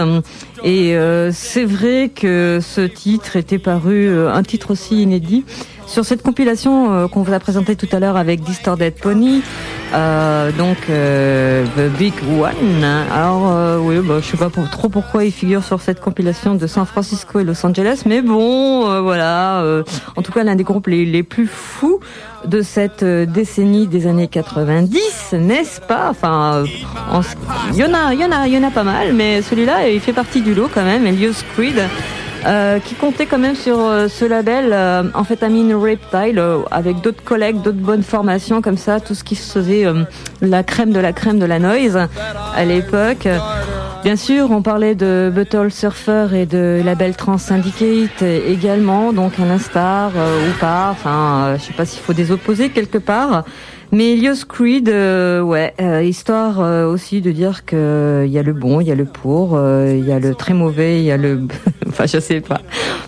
Et 0.63 0.95
c'est 1.31 1.65
vrai 1.65 2.11
que 2.13 2.59
ce 2.61 2.81
titre 2.81 3.35
était 3.35 3.59
paru, 3.59 4.09
un 4.27 4.43
titre 4.43 4.71
aussi 4.71 5.01
inédit, 5.01 5.43
sur 5.91 6.05
cette 6.05 6.21
compilation 6.23 6.93
euh, 6.93 7.07
qu'on 7.09 7.21
vous 7.21 7.33
a 7.33 7.39
présentée 7.39 7.75
tout 7.75 7.87
à 7.91 7.99
l'heure 7.99 8.15
avec 8.15 8.41
Distorted 8.41 8.93
Pony, 8.93 9.41
euh, 9.93 10.51
donc 10.53 10.77
euh, 10.89 11.65
The 11.75 11.91
Big 11.97 12.13
One. 12.39 12.83
Alors 13.11 13.51
euh, 13.51 13.77
oui, 13.77 13.97
bah, 13.99 14.19
je 14.21 14.25
sais 14.25 14.37
pas 14.37 14.49
trop 14.49 14.87
pourquoi 14.87 15.25
il 15.25 15.33
figure 15.33 15.65
sur 15.65 15.81
cette 15.81 15.99
compilation 15.99 16.55
de 16.55 16.65
San 16.65 16.85
Francisco 16.85 17.41
et 17.41 17.43
Los 17.43 17.65
Angeles, 17.65 18.03
mais 18.05 18.21
bon, 18.21 19.01
voilà. 19.01 19.83
en 20.15 20.21
tout 20.21 20.31
cas, 20.31 20.45
l'un 20.45 20.55
des 20.55 20.63
groupes 20.63 20.87
les, 20.87 21.23
plus 21.23 21.47
fous 21.47 21.99
de 22.45 22.61
cette 22.61 23.03
décennie 23.03 23.87
des 23.87 24.07
années 24.07 24.29
90, 24.29 24.99
n'est-ce 25.33 25.81
pas 25.81 26.09
Enfin, 26.09 26.63
il 27.71 27.77
y 27.77 27.83
en 27.83 27.93
a, 27.93 28.13
y 28.13 28.25
en 28.25 28.31
a, 28.31 28.47
y 28.47 28.57
en 28.57 28.63
a 28.63 28.71
pas 28.71 28.83
mal, 28.83 29.13
mais 29.13 29.41
celui-là, 29.41 29.89
il 29.89 29.99
fait 29.99 30.13
partie 30.13 30.41
du 30.41 30.53
lot 30.53 30.69
quand 30.73 30.83
même. 30.83 31.05
Elios 31.05 31.43
Creed. 31.55 31.81
Euh, 32.45 32.79
qui 32.79 32.95
comptait 32.95 33.27
quand 33.27 33.37
même 33.37 33.55
sur 33.55 33.79
euh, 33.79 34.07
ce 34.07 34.25
label 34.25 34.71
euh, 34.73 35.03
Amphetamine 35.13 35.75
Reptile 35.75 36.39
euh, 36.39 36.57
avec 36.71 36.99
d'autres 37.01 37.23
collègues, 37.23 37.61
d'autres 37.61 37.77
bonnes 37.77 38.01
formations 38.01 38.63
comme 38.63 38.77
ça, 38.77 38.99
tout 38.99 39.13
ce 39.13 39.23
qui 39.23 39.35
faisait 39.35 39.85
la 40.41 40.63
crème 40.63 40.91
de 40.91 40.99
la 40.99 41.13
crème 41.13 41.37
de 41.37 41.45
la 41.45 41.59
noise 41.59 41.99
à 42.55 42.65
l'époque. 42.65 43.27
Bien 44.03 44.15
sûr, 44.15 44.49
on 44.49 44.63
parlait 44.63 44.95
de 44.95 45.31
Buttle 45.33 45.71
Surfer 45.71 46.27
et 46.33 46.45
de 46.47 46.81
label 46.83 47.15
Trans 47.15 47.37
Syndicate 47.37 48.23
également, 48.23 49.13
donc 49.13 49.33
à 49.39 49.45
l'instar 49.45 50.09
ou 50.09 50.59
pas, 50.59 50.89
enfin, 50.91 51.55
je 51.57 51.61
sais 51.61 51.73
pas 51.73 51.85
s'il 51.85 52.01
faut 52.01 52.13
des 52.13 52.31
opposés 52.31 52.69
quelque 52.69 52.97
part. 52.97 53.43
Mais 53.91 54.13
Elios 54.13 54.45
Creed, 54.47 54.87
euh, 54.87 55.41
ouais, 55.41 55.73
euh, 55.81 56.01
histoire 56.01 56.61
euh, 56.61 56.85
aussi 56.85 57.19
de 57.19 57.31
dire 57.31 57.65
que 57.65 58.23
il 58.25 58.31
y 58.31 58.39
a 58.39 58.43
le 58.43 58.53
bon, 58.53 58.79
il 58.79 58.87
y 58.87 58.91
a 58.91 58.95
le 58.95 59.03
pour, 59.03 59.59
il 59.59 60.05
y 60.05 60.13
a 60.13 60.19
le 60.19 60.33
très 60.33 60.53
mauvais, 60.53 60.99
il 60.99 61.05
y 61.05 61.11
a 61.11 61.17
le, 61.17 61.41
enfin 61.87 62.05
je 62.05 62.19
sais 62.19 62.39
pas. 62.39 62.61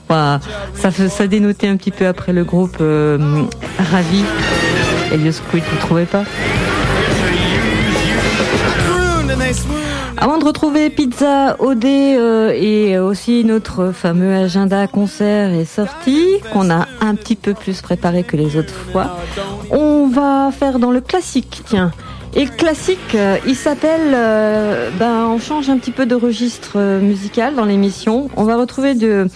Enfin, 0.10 0.42
ça 0.76 0.92
ça 0.92 1.28
dénotait 1.28 1.68
un 1.68 1.78
petit 1.78 1.92
peu 1.92 2.06
après 2.06 2.34
le 2.34 2.44
groupe 2.44 2.78
Ravi. 2.80 4.26
Elios 5.14 5.40
Creed, 5.50 5.64
vous 5.72 5.78
trouvez 5.78 6.06
pas? 6.06 6.24
Avant 10.18 10.38
de 10.38 10.46
retrouver 10.46 10.90
Pizza 10.90 11.56
OD 11.60 11.86
euh, 11.86 12.54
et 12.56 12.98
aussi 13.00 13.44
notre 13.44 13.92
fameux 13.92 14.34
agenda 14.36 14.88
concert 14.88 15.52
et 15.52 15.66
sortie 15.66 16.40
qu'on 16.52 16.70
a 16.70 16.88
un 17.02 17.16
petit 17.16 17.36
peu 17.36 17.54
plus 17.54 17.82
préparé 17.82 18.24
que 18.24 18.38
les 18.38 18.56
autres 18.56 18.74
fois, 18.74 19.18
on 19.72 20.08
va 20.08 20.52
faire 20.52 20.80
dans 20.80 20.92
le 20.92 21.02
classique, 21.02 21.62
tiens. 21.66 21.92
Et 22.36 22.46
le 22.46 22.52
classique, 22.52 23.16
euh, 23.16 23.38
il 23.46 23.56
s'appelle, 23.56 24.14
euh, 24.14 24.90
ben, 24.98 25.28
on 25.28 25.40
change 25.40 25.70
un 25.70 25.78
petit 25.78 25.92
peu 25.92 26.06
de 26.06 26.16
registre 26.16 27.00
musical 27.00 27.56
dans 27.56 27.66
l'émission. 27.66 28.30
On 28.36 28.44
va 28.44 28.56
retrouver 28.56 28.96
de 28.96 29.28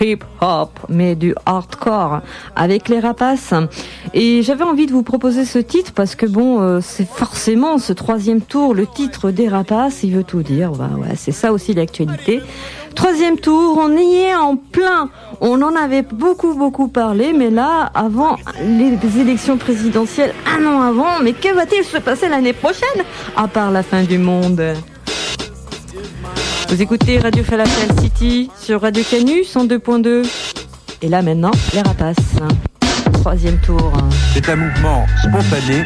hip-hop, 0.00 0.70
mais 0.88 1.14
du 1.14 1.34
hardcore 1.46 2.20
avec 2.56 2.88
les 2.88 3.00
rapaces. 3.00 3.54
Et 4.14 4.42
j'avais 4.42 4.64
envie 4.64 4.86
de 4.86 4.92
vous 4.92 5.02
proposer 5.02 5.44
ce 5.44 5.58
titre 5.58 5.92
parce 5.92 6.14
que 6.14 6.26
bon, 6.26 6.60
euh, 6.60 6.80
c'est 6.82 7.08
forcément 7.08 7.78
ce 7.78 7.92
troisième 7.92 8.40
tour, 8.40 8.74
le 8.74 8.86
titre 8.86 9.30
des 9.30 9.48
rapaces, 9.48 10.02
il 10.02 10.14
veut 10.14 10.24
tout 10.24 10.42
dire. 10.42 10.72
Bah 10.72 10.90
ouais, 10.96 11.14
c'est 11.16 11.32
ça 11.32 11.52
aussi 11.52 11.74
l'actualité. 11.74 12.40
Troisième 12.94 13.38
tour, 13.38 13.78
on 13.80 13.96
y 13.96 14.16
est 14.16 14.34
en 14.34 14.56
plein. 14.56 15.10
On 15.40 15.62
en 15.62 15.76
avait 15.76 16.02
beaucoup 16.02 16.54
beaucoup 16.54 16.88
parlé, 16.88 17.32
mais 17.32 17.50
là, 17.50 17.90
avant 17.94 18.36
les 18.62 18.98
élections 19.20 19.56
présidentielles, 19.56 20.34
un 20.46 20.66
an 20.66 20.80
avant, 20.82 21.20
mais 21.22 21.32
que 21.32 21.54
va-t-il 21.54 21.84
se 21.84 21.98
passer 21.98 22.28
l'année 22.28 22.52
prochaine 22.52 23.04
À 23.36 23.48
part 23.48 23.70
la 23.70 23.82
fin 23.82 24.02
du 24.02 24.18
monde? 24.18 24.74
Vous 26.70 26.80
écoutez 26.80 27.18
Radio 27.18 27.42
Falafel 27.42 28.00
City 28.00 28.48
sur 28.56 28.80
Radio 28.82 29.02
Canu 29.02 29.42
102.2. 29.42 30.24
Et 31.02 31.08
là 31.08 31.20
maintenant, 31.20 31.50
les 31.74 31.80
rapaces. 31.80 32.16
Troisième 33.12 33.58
tour. 33.58 33.92
C'est 34.32 34.48
un 34.48 34.54
mouvement 34.54 35.04
spontané, 35.18 35.84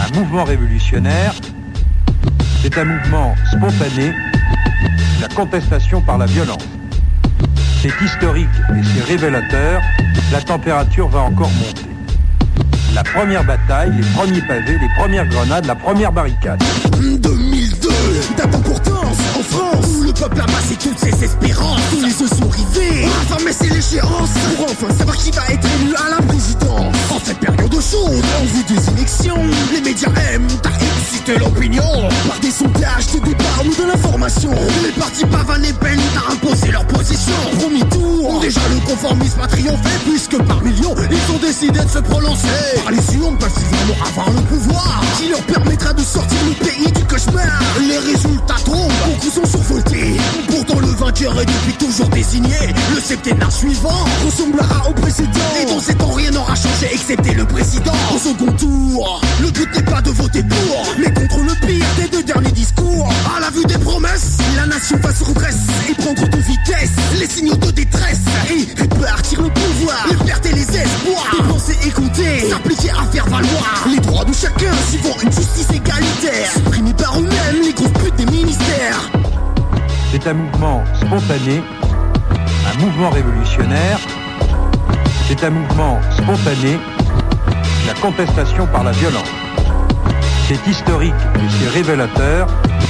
un 0.00 0.16
mouvement 0.16 0.44
révolutionnaire. 0.44 1.34
C'est 2.62 2.78
un 2.78 2.84
mouvement 2.84 3.34
spontané, 3.50 4.12
la 5.20 5.26
contestation 5.34 6.00
par 6.00 6.16
la 6.16 6.26
violence. 6.26 6.64
C'est 7.82 8.04
historique 8.04 8.46
et 8.70 8.82
c'est 8.84 9.04
révélateur. 9.04 9.82
La 10.30 10.40
température 10.40 11.08
va 11.08 11.22
encore 11.22 11.50
monter. 11.50 11.91
La 12.94 13.02
première 13.02 13.42
bataille, 13.44 13.90
les 13.96 14.06
premiers 14.10 14.42
pavés, 14.42 14.78
les 14.78 14.88
premières 14.98 15.26
grenades, 15.26 15.64
la 15.64 15.74
première 15.74 16.12
barricade. 16.12 16.62
2002, 17.00 17.88
date 18.36 18.50
d'importance 18.50 19.18
en 19.38 19.42
France 19.42 19.86
où 19.98 20.02
le 20.02 20.12
peuple 20.12 20.40
a 20.42 20.46
massé 20.46 20.76
toutes 20.76 20.98
ses 20.98 21.24
espérances. 21.24 21.80
Tous 21.90 22.04
les 22.04 22.20
yeux 22.20 22.28
sont 22.28 22.48
rivés. 22.48 23.06
Enfin, 23.22 23.42
mais 23.44 23.52
c'est 23.52 23.72
l'échéance 23.72 24.30
pour 24.56 24.66
enfin 24.66 24.92
savoir 24.94 25.16
qui 25.16 25.30
va 25.30 25.42
être 25.48 25.66
élu 25.80 25.94
à 25.96 26.10
la 26.10 26.26
présidence. 26.26 26.94
En 27.10 27.18
cette 27.24 27.38
période 27.38 27.72
chaude, 27.80 28.24
en 28.40 28.44
vue 28.44 28.64
des 28.68 28.90
élections, 28.90 29.42
les 29.72 29.80
médias 29.80 30.12
aiment 30.32 30.48
à 30.64 30.70
exciter 31.22 31.38
l'opinion 31.38 31.82
par 32.28 32.38
des 32.40 32.50
sondages, 32.50 33.06
des 33.12 33.20
débats 33.20 33.44
ou 33.64 33.82
de 33.82 33.88
l'information. 33.88 34.50
Les 34.82 34.92
partis 35.00 35.24
pavent 35.26 35.60
les 35.60 35.72
peines 35.72 36.00
à 36.16 36.32
imposer 36.32 36.72
leur 36.72 36.84
position. 36.86 37.34
Premier 37.60 37.84
tour, 37.88 38.40
déjà 38.40 38.60
le 38.70 38.80
conformisme 38.86 39.40
a 39.40 39.46
triomphé 39.46 39.90
puisque 40.04 40.42
par 40.44 40.62
millions 40.62 40.94
ils 41.10 41.34
ont 41.34 41.38
décidé 41.38 41.78
de 41.78 41.88
se 41.88 41.98
prononcer. 41.98 42.48
Par 42.82 42.92
les 42.92 43.16
urnes 43.16 43.36
peuvent 43.38 43.50
vraiment 43.50 44.04
avoir 44.04 44.30
le 44.30 44.40
pouvoir 44.42 45.02
qui 45.18 45.28
leur 45.28 45.42
permettra 45.42 45.92
de 45.92 46.02
sortir 46.02 46.38
le 46.46 46.64
pays 46.64 46.92
du 46.92 47.04
cauchemar. 47.04 47.62
Les 47.88 47.98
résultats 47.98 48.60
tombent, 48.64 48.92
beaucoup 49.06 49.30
sont 49.30 49.46
survoltés. 49.46 50.16
Pourtant 50.48 50.80
le 50.80 50.88
vainqueur 50.88 51.40
est 51.40 51.46
depuis 51.46 51.74
toujours 51.74 52.08
désigné. 52.08 52.56
Le 52.94 53.00
septennat 53.00 53.50
suivant 53.50 54.04
ressemblera 54.24 54.88
au 54.88 54.92
précédent. 54.92 55.30
Et 55.60 55.66
dans 55.66 55.80
ces 55.80 55.94
temps 55.94 56.10
rien 56.10 56.30
n'aura 56.30 56.54
changé 56.54 56.88
excepté 56.92 57.34
le 57.34 57.44
président. 57.44 57.92
Au 58.14 58.18
second 58.18 58.52
tour, 58.52 59.20
le 59.40 59.50
but 59.50 59.68
n'est 59.74 59.90
pas 59.90 60.00
de 60.00 60.10
voter 60.10 60.42
pour, 60.42 60.94
mais 60.98 61.11
contre 61.14 61.40
le 61.40 61.66
pire 61.66 61.86
des 61.96 62.08
deux 62.08 62.22
derniers 62.22 62.52
discours. 62.52 63.08
À 63.36 63.40
la 63.40 63.50
vue 63.50 63.64
des 63.64 63.78
promesses, 63.78 64.38
la 64.56 64.66
nation 64.66 64.96
va 64.98 65.12
se 65.12 65.24
redresse 65.24 65.66
et 65.88 65.94
prendre 65.94 66.28
de 66.28 66.36
vitesse 66.38 66.92
les 67.18 67.26
signaux 67.26 67.56
de 67.56 67.70
détresse 67.70 68.20
et 68.50 68.80
répartir 68.80 69.42
le 69.42 69.48
pouvoir, 69.48 70.06
et 70.44 70.52
les 70.52 70.62
espoirs. 70.62 71.36
Dépenser 71.36 71.76
et 71.86 71.90
compter, 71.90 72.50
s'appliquer 72.50 72.90
à 72.90 73.04
faire 73.10 73.24
valoir 73.24 73.86
les 73.90 73.98
droits 73.98 74.24
de 74.24 74.32
chacun 74.32 74.72
suivant 74.88 75.16
une 75.22 75.32
justice 75.32 75.70
égalitaire. 75.70 76.50
Supprimés 76.52 76.94
par 76.94 77.18
eux-mêmes 77.18 77.62
les 77.64 77.72
grosses 77.72 77.92
putes 77.92 78.16
des 78.16 78.26
ministères. 78.26 79.10
C'est 80.10 80.26
un 80.26 80.34
mouvement 80.34 80.84
spontané, 80.94 81.62
un 82.72 82.78
mouvement 82.80 83.10
révolutionnaire. 83.10 83.98
C'est 85.28 85.44
un 85.44 85.50
mouvement 85.50 86.00
spontané, 86.12 86.78
la 87.86 87.94
contestation 87.94 88.66
par 88.66 88.84
la 88.84 88.92
violence. 88.92 89.41
C'est 90.52 90.70
historique 90.70 91.14
et 91.36 91.48
c'est 91.48 91.68
révélateur. 91.70 92.46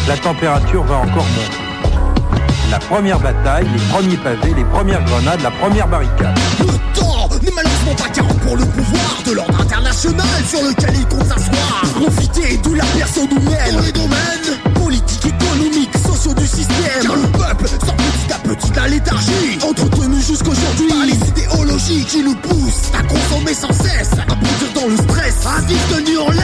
La 0.09 0.17
température 0.17 0.83
va 0.83 0.97
encore 0.97 1.25
monter. 1.25 2.33
La 2.73 2.81
première 2.81 3.21
bataille, 3.21 3.69
les 3.73 3.79
premiers 3.89 4.17
pavés, 4.17 4.55
les 4.55 4.65
premières 4.65 5.05
grenades, 5.05 5.41
la 5.43 5.51
première 5.53 5.87
barricade. 5.87 6.37
Le 6.59 6.99
temps 6.99 7.29
n'est 7.41 7.53
malheureusement 7.55 7.95
pas 7.95 8.09
garant 8.09 8.35
pour 8.35 8.57
le 8.57 8.65
pouvoir 8.65 9.23
de 9.27 9.33
l'ordre 9.33 9.61
international 9.61 10.45
sur 10.49 10.61
lequel 10.61 10.95
il 10.97 11.07
compte 11.07 11.29
s'asseoir. 11.29 11.83
Profiter 12.01 12.57
d'où 12.65 12.75
la 12.75 12.85
personne 12.99 13.31
humaine 13.31 13.75
dans 13.77 13.81
les 13.81 13.93
domaines 13.93 14.75
politiques, 14.75 15.27
économiques, 15.27 15.97
sociaux 16.05 16.35
du 16.35 16.47
système. 16.49 17.03
Car 17.03 17.15
le 17.15 17.29
peuple 17.29 17.69
sort 17.69 17.95
petit 17.95 18.33
à 18.33 18.39
petit 18.39 18.73
la 18.75 18.89
léthargie, 18.89 19.59
entretenu 19.63 20.21
jusqu'aujourd'hui 20.21 20.89
par 20.89 21.07
les 21.07 21.29
idéologies 21.29 22.05
qui 22.07 22.25
nous 22.25 22.35
poussent 22.35 22.91
à 22.99 23.05
consommer 23.05 23.55
sans 23.55 23.73
cesse, 23.73 24.11
à 24.19 24.35
produire 24.35 24.73
dans 24.75 24.89
le 24.89 24.97
stress, 24.97 25.47
à 25.47 25.61
vivre 25.61 26.01
de 26.01 26.19
en 26.19 26.31
laisse. 26.33 26.42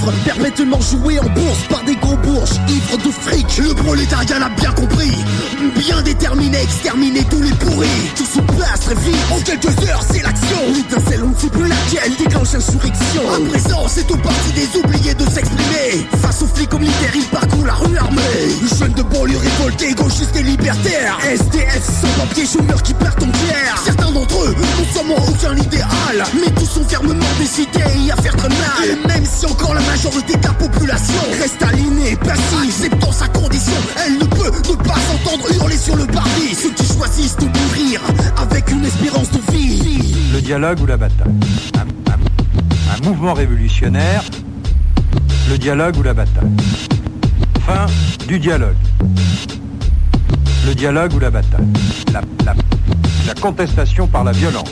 Chiffre, 0.00 0.12
perpétuellement 0.24 0.80
joué 0.80 1.18
en 1.18 1.28
bourse 1.28 1.62
par 1.68 1.84
des 1.84 1.96
gros 1.96 2.16
bourges 2.16 2.60
ivres 2.68 2.98
de 2.98 3.10
fric. 3.10 3.58
Le 3.58 3.74
prolétariat 3.74 4.38
l'a 4.38 4.48
bien 4.48 4.72
compris, 4.72 5.12
bien 5.76 6.02
déterminé, 6.02 6.62
exterminer 6.62 7.24
tous 7.24 7.42
les 7.42 7.52
pourris. 7.52 7.88
Tout 8.16 8.24
se 8.24 8.40
passe 8.40 8.80
très 8.80 8.94
vite, 8.94 9.16
en 9.30 9.40
quelques 9.40 9.88
heures 9.88 10.04
c'est 10.10 10.22
l'action. 10.22 10.58
L'étincelle, 10.74 11.24
on 11.24 11.28
ne 11.28 11.36
sait 11.36 11.48
plus 11.48 11.68
laquelle 11.68 12.16
déclenche 12.16 12.52
l'insurrection. 12.52 13.22
À 13.34 13.50
présent, 13.50 13.88
c'est 13.88 14.10
au 14.10 14.16
parti 14.16 14.52
des 14.54 14.78
oubliés 14.78 15.14
de 15.14 15.24
s'exprimer. 15.24 16.06
Face 16.22 16.42
aux 16.42 16.46
flics 16.46 16.72
militaires, 16.74 17.14
ils 17.14 17.26
parcourent 17.26 17.66
la 17.66 17.74
rue 17.74 17.96
armée. 17.96 18.22
Jeunes 18.78 18.92
de 18.92 19.02
banlieue 19.02 19.38
révoltés, 19.38 19.92
gauchistes 19.94 20.36
et 20.36 20.42
libertaires. 20.42 21.18
SDF 21.24 21.84
sans 22.00 22.20
papier, 22.20 22.46
chômeurs 22.46 22.82
qui 22.82 22.94
perdent 22.94 23.22
en 23.22 23.30
pierre. 23.30 23.82
Certains 23.84 24.10
d'entre 24.10 24.42
eux 24.44 24.54
n'ont 24.54 24.92
sûrement 24.92 25.24
aucun 25.28 25.56
idéal, 25.56 26.24
mais 26.34 26.50
tous 26.52 26.66
sont 26.66 26.84
fermement 26.84 27.26
et 27.40 28.10
à 28.10 28.16
faire 28.16 28.36
très 28.36 28.48
mal. 28.48 28.58
Et 28.84 29.08
même 29.08 29.24
si 29.24 29.46
encore 29.46 29.74
la 29.74 29.80
majorité 29.90 30.36
de 30.36 30.42
la 30.46 30.52
population 30.52 31.20
reste 31.40 31.62
alignée, 31.62 32.16
passive, 32.16 32.68
acceptant 32.68 33.12
sa 33.12 33.26
condition, 33.28 33.72
elle 34.06 34.14
ne 34.18 34.24
peut 34.24 34.50
ne 34.70 34.76
pas 34.76 34.94
s'entendre 34.94 35.46
hurler 35.56 35.76
sur 35.76 35.96
le 35.96 36.06
parvis. 36.06 36.54
Ceux 36.54 36.70
qui 36.72 36.86
choisissent 36.86 37.36
de 37.36 37.46
mourir 37.46 38.00
avec 38.36 38.70
une 38.70 38.84
espérance 38.84 39.30
de 39.32 39.40
vie. 39.52 40.14
Le 40.32 40.40
dialogue 40.40 40.80
ou 40.80 40.86
la 40.86 40.96
bataille 40.96 41.32
un, 41.76 42.12
un- 42.12 42.94
un 43.02 43.06
mouvement 43.08 43.34
révolutionnaire, 43.34 44.22
le 45.48 45.58
dialogue 45.58 45.96
ou 45.98 46.02
la 46.02 46.14
bataille 46.14 46.50
Fin 47.66 47.86
du 48.28 48.38
dialogue. 48.38 48.76
Le 50.66 50.74
dialogue 50.74 51.12
ou 51.14 51.18
la 51.18 51.30
bataille 51.30 51.66
la, 52.12 52.20
la- 52.44 52.54
la 53.26 53.34
contestation 53.34 54.06
par 54.06 54.22
la 54.24 54.32
violence. 54.32 54.70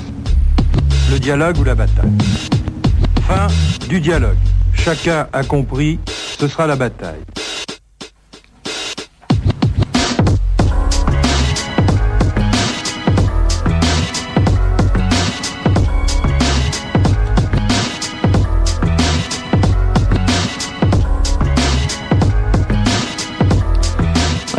Le 1.10 1.18
dialogue 1.18 1.58
ou 1.58 1.64
la 1.64 1.74
bataille 1.74 2.12
Fin 3.26 3.48
du 3.88 4.00
dialogue. 4.00 4.36
Chacun 4.78 5.28
a 5.32 5.44
compris, 5.44 5.98
ce 6.38 6.48
sera 6.48 6.66
la 6.66 6.76
bataille. 6.76 7.20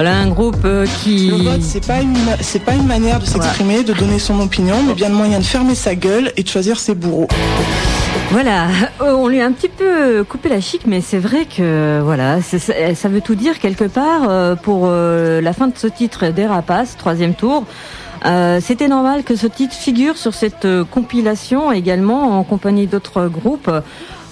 Voilà 0.01 0.17
un 0.17 0.29
groupe 0.29 0.55
euh, 0.63 0.85
qui. 1.03 1.27
Le 1.29 1.35
vote, 1.43 1.61
c'est 1.61 1.85
pas 1.85 2.01
une, 2.01 2.15
c'est 2.39 2.63
pas 2.63 2.73
une 2.73 2.87
manière 2.87 3.19
de 3.19 3.25
s'exprimer, 3.25 3.83
de 3.83 3.91
donner 3.91 4.17
son 4.17 4.39
opinion, 4.39 4.81
mais 4.87 4.93
bien 4.93 5.09
le 5.09 5.15
moyen 5.15 5.39
de 5.39 5.43
fermer 5.43 5.75
sa 5.75 5.93
gueule 5.93 6.31
et 6.37 6.43
de 6.43 6.47
choisir 6.47 6.79
ses 6.79 6.95
bourreaux. 6.95 7.27
Voilà, 8.31 8.67
Euh, 9.01 9.13
on 9.13 9.27
lui 9.27 9.41
a 9.41 9.45
un 9.45 9.51
petit 9.53 9.69
peu 9.69 10.23
coupé 10.23 10.49
la 10.49 10.59
chic, 10.61 10.81
mais 10.85 10.99
c'est 11.01 11.17
vrai 11.19 11.45
que 11.45 12.01
voilà, 12.03 12.41
c'est- 12.41 12.93
ça 12.93 13.07
veut 13.09 13.21
tout 13.21 13.35
dire 13.35 13.59
quelque 13.59 13.85
part 13.85 14.29
euh, 14.29 14.55
pour 14.55 14.83
euh, 14.87 15.39
la 15.41 15.53
fin 15.53 15.67
de 15.67 15.77
ce 15.77 15.87
titre 15.87 16.27
des 16.27 16.45
Rapaces, 16.45 16.97
troisième 16.97 17.33
tour. 17.33 17.65
C'était 18.59 18.89
normal 18.89 19.23
que 19.23 19.37
ce 19.37 19.47
titre 19.47 19.73
figure 19.73 20.17
sur 20.17 20.33
cette 20.33 20.67
compilation 20.91 21.71
également 21.71 22.37
en 22.37 22.43
compagnie 22.43 22.85
d'autres 22.85 23.27
groupes 23.29 23.71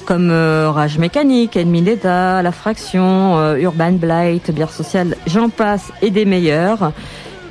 comme 0.06 0.30
Rage 0.30 0.98
Mécanique, 0.98 1.56
Ennemi 1.56 1.82
d'État, 1.82 2.42
La 2.42 2.52
Fraction, 2.52 3.56
Urban 3.56 3.94
Blight, 3.94 4.52
Bière 4.52 4.72
Sociale, 4.72 5.16
j'en 5.26 5.48
passe 5.48 5.94
et 6.02 6.10
des 6.10 6.26
meilleurs 6.26 6.92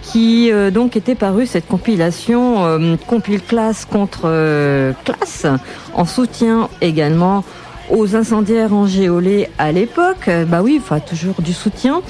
qui 0.07 0.51
euh, 0.53 0.71
donc 0.71 0.97
était 0.97 1.15
paru 1.15 1.47
cette 1.47 1.67
compilation 1.67 2.65
euh, 2.65 2.97
compile 3.07 3.43
classe 3.43 3.85
contre 3.85 4.23
euh, 4.25 4.93
classe 5.05 5.47
en 5.95 6.05
soutien 6.05 6.69
également 6.81 7.45
aux 7.91 8.17
incendiaires 8.17 8.73
en 8.73 8.87
géolé 8.87 9.49
à 9.59 9.73
l'époque. 9.73 10.29
Bah 10.49 10.63
oui 10.63 10.81
enfin 10.83 11.01
toujours 11.01 11.37
du 11.41 11.53
soutien 11.53 12.03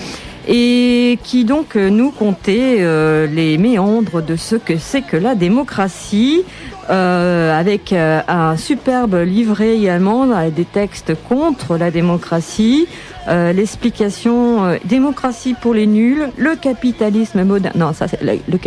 et 0.47 1.19
qui 1.23 1.45
donc 1.45 1.77
euh, 1.77 1.91
nous 1.91 2.11
comptait 2.11 2.77
euh, 2.81 3.27
les 3.27 3.59
méandres 3.59 4.23
de 4.23 4.37
ce 4.37 4.57
que 4.57 4.79
c'est 4.79 5.03
que 5.03 5.17
la 5.17 5.35
démocratie 5.35 6.45
euh, 6.89 7.59
avec 7.59 7.93
euh, 7.93 8.21
un 8.29 8.57
superbe 8.57 9.15
livret 9.15 9.77
également 9.77 10.31
avec 10.31 10.55
des 10.55 10.65
textes 10.65 11.15
contre 11.29 11.77
la 11.77 11.91
démocratie 11.91 12.87
euh, 13.29 13.53
l'explication 13.53 14.65
euh, 14.65 14.77
démocratie 14.85 15.55
pour 15.61 15.75
les 15.75 15.89
nuls, 15.89 16.29
le 16.37 16.55
capitalisme 16.55 17.43
moderne. 17.43 17.77
Non, 17.77 17.93
ça 17.93 18.07
c'est 18.07 18.23
la, 18.23 18.35
le, 18.35 18.59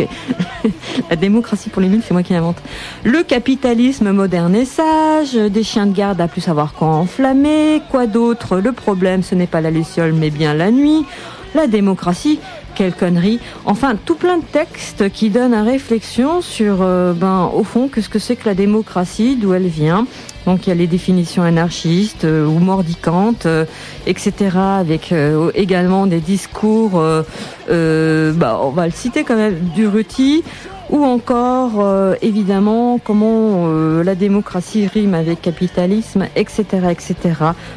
la 1.10 1.16
démocratie 1.16 1.70
pour 1.70 1.80
les 1.80 1.88
nuls, 1.88 2.02
c'est 2.06 2.12
moi 2.12 2.22
qui 2.22 2.34
l'invente. 2.34 2.58
Le 3.04 3.22
capitalisme 3.22 4.12
moderne 4.12 4.54
et 4.54 4.66
sage, 4.66 5.32
des 5.32 5.62
chiens 5.62 5.86
de 5.86 5.96
garde 5.96 6.20
à 6.20 6.28
plus 6.28 6.42
savoir 6.42 6.74
quand 6.78 6.92
enflammer, 6.92 7.80
quoi 7.90 8.06
d'autre? 8.06 8.58
Le 8.58 8.72
problème, 8.72 9.22
ce 9.22 9.34
n'est 9.34 9.46
pas 9.46 9.62
la 9.62 9.70
luciole, 9.70 10.12
mais 10.12 10.28
bien 10.28 10.52
la 10.52 10.70
nuit. 10.70 11.06
La 11.54 11.66
démocratie, 11.66 12.38
quelle 12.74 12.92
connerie. 12.92 13.40
Enfin, 13.66 13.96
tout 13.96 14.14
plein 14.14 14.38
de 14.38 14.44
textes 14.44 15.10
qui 15.10 15.30
donnent 15.30 15.54
à 15.54 15.62
réflexion 15.62 16.40
sur, 16.40 16.78
euh, 16.80 17.12
ben, 17.12 17.50
au 17.52 17.64
fond, 17.64 17.88
qu'est-ce 17.88 18.08
que 18.08 18.18
c'est 18.18 18.36
que 18.36 18.48
la 18.48 18.54
démocratie, 18.54 19.36
d'où 19.36 19.52
elle 19.52 19.66
vient. 19.66 20.06
Donc, 20.46 20.66
il 20.66 20.70
y 20.70 20.72
a 20.72 20.76
les 20.76 20.86
définitions 20.86 21.42
anarchistes 21.42 22.24
euh, 22.24 22.46
ou 22.46 22.58
mordicantes, 22.58 23.46
euh, 23.46 23.64
etc., 24.06 24.56
avec 24.78 25.12
également 25.54 26.06
des 26.06 26.20
discours, 26.20 26.92
bah, 26.92 28.60
on 28.62 28.70
va 28.70 28.86
le 28.86 28.92
citer 28.92 29.24
quand 29.24 29.36
même, 29.36 29.56
Durruti, 29.74 30.44
ou 30.90 31.04
encore, 31.04 31.72
euh, 31.78 32.14
évidemment, 32.20 32.98
comment 33.02 33.66
euh, 33.68 34.02
la 34.02 34.14
démocratie 34.14 34.86
rime 34.86 35.14
avec 35.14 35.40
capitalisme, 35.40 36.26
etc., 36.36 36.64
etc. 36.90 37.14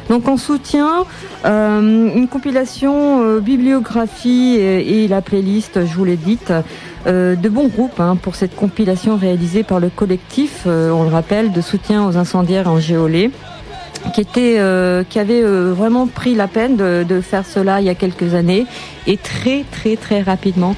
Donc, 0.08 0.28
en 0.28 0.36
soutien, 0.36 1.04
euh, 1.44 2.10
une 2.14 2.28
compilation 2.28 3.22
euh, 3.22 3.40
bibliographie 3.40 4.56
et, 4.58 5.04
et 5.04 5.08
la 5.08 5.20
playlist, 5.20 5.86
je 5.86 5.94
vous 5.94 6.04
l'ai 6.04 6.16
dite, 6.16 6.52
euh, 7.06 7.36
de 7.36 7.48
bons 7.48 7.68
groupes 7.68 8.00
hein, 8.00 8.16
pour 8.20 8.34
cette 8.34 8.56
compilation 8.56 9.16
réalisée 9.16 9.62
par 9.62 9.78
le 9.78 9.90
collectif, 9.90 10.62
euh, 10.66 10.90
on 10.90 11.04
le 11.04 11.10
rappelle, 11.10 11.52
de 11.52 11.60
soutien 11.60 12.06
aux 12.06 12.16
incendiaires 12.16 12.68
en 12.68 12.80
géolé 12.80 13.30
qui 14.12 14.20
était 14.20 14.56
euh, 14.58 15.02
qui 15.08 15.18
avait 15.18 15.42
euh, 15.42 15.72
vraiment 15.72 16.06
pris 16.06 16.34
la 16.34 16.46
peine 16.46 16.76
de, 16.76 17.04
de 17.08 17.20
faire 17.22 17.46
cela 17.46 17.80
il 17.80 17.86
y 17.86 17.88
a 17.90 17.94
quelques 17.94 18.34
années 18.34 18.66
et 19.06 19.16
très 19.16 19.64
très 19.70 19.96
très 19.96 20.20
rapidement 20.20 20.76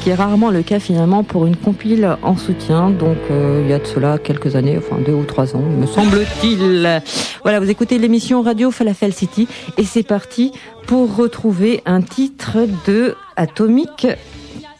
qui 0.00 0.10
est 0.10 0.14
rarement 0.14 0.50
le 0.50 0.62
cas 0.62 0.80
finalement 0.80 1.22
pour 1.22 1.46
une 1.46 1.56
compile 1.56 2.16
en 2.22 2.36
soutien. 2.36 2.90
Donc 2.90 3.18
euh, 3.30 3.60
il 3.64 3.70
y 3.70 3.72
a 3.72 3.78
de 3.78 3.86
cela 3.86 4.18
quelques 4.18 4.56
années 4.56 4.78
enfin 4.78 4.96
deux 5.04 5.12
ou 5.12 5.24
trois 5.24 5.54
ans 5.54 5.62
me 5.62 5.86
semble-t-il. 5.86 7.02
Voilà 7.42 7.60
vous 7.60 7.70
écoutez 7.70 7.98
l'émission 7.98 8.42
radio 8.42 8.70
Falafel 8.70 9.12
City 9.12 9.46
et 9.76 9.84
c'est 9.84 10.02
parti 10.02 10.52
pour 10.86 11.16
retrouver 11.16 11.82
un 11.84 12.00
titre 12.00 12.58
de 12.86 13.14
Atomic 13.36 14.06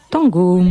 Tango 0.09 0.63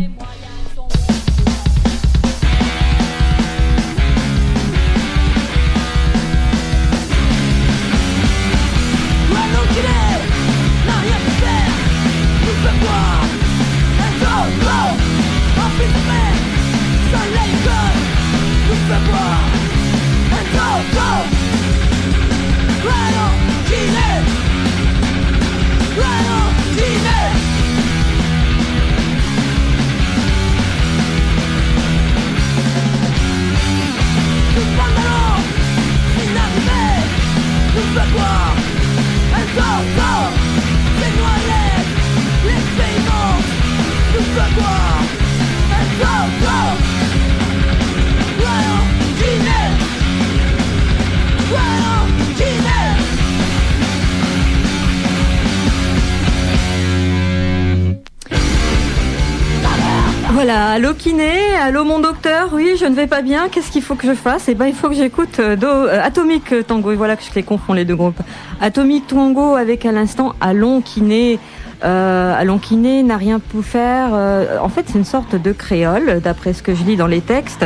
Voilà, 60.33 60.71
allô 60.71 60.95
kiné, 60.95 61.55
allô 61.63 61.85
mon 61.85 61.99
docteur, 61.99 62.49
oui, 62.55 62.75
je 62.81 62.87
ne 62.87 62.95
vais 62.95 63.07
pas 63.07 63.21
bien, 63.21 63.51
qu'est-ce 63.51 63.71
qu'il 63.71 63.83
faut 63.83 63.95
que 63.95 64.07
je 64.07 64.15
fasse? 64.15 64.49
Eh 64.49 64.55
ben, 64.55 64.67
il 64.67 64.75
faut 64.75 64.89
que 64.89 64.95
j'écoute 64.95 65.39
euh, 65.39 65.55
euh, 65.63 66.01
Atomic 66.03 66.67
Tango, 66.67 66.93
et 66.93 66.97
voilà 66.97 67.17
que 67.17 67.23
je 67.23 67.29
les 67.35 67.43
confonds 67.43 67.75
les 67.75 67.85
deux 67.85 67.95
groupes. 67.95 68.19
Atomic 68.59 69.07
Tango 69.07 69.55
avec 69.55 69.85
à 69.85 69.93
l'instant 69.93 70.35
Allons 70.41 70.81
kiné. 70.81 71.39
Euh, 71.83 72.35
Allons 72.37 72.59
kiné 72.59 73.03
n'a 73.03 73.17
rien 73.17 73.39
pu 73.41 73.63
faire. 73.63 74.11
euh, 74.13 74.59
en 74.61 74.69
fait, 74.69 74.85
c'est 74.87 74.99
une 74.99 75.05
sorte 75.05 75.35
de 75.35 75.53
créole, 75.53 76.21
d'après 76.23 76.53
ce 76.53 76.63
que 76.63 76.75
je 76.75 76.85
lis 76.85 76.97
dans 76.97 77.07
les 77.07 77.21
textes. 77.21 77.65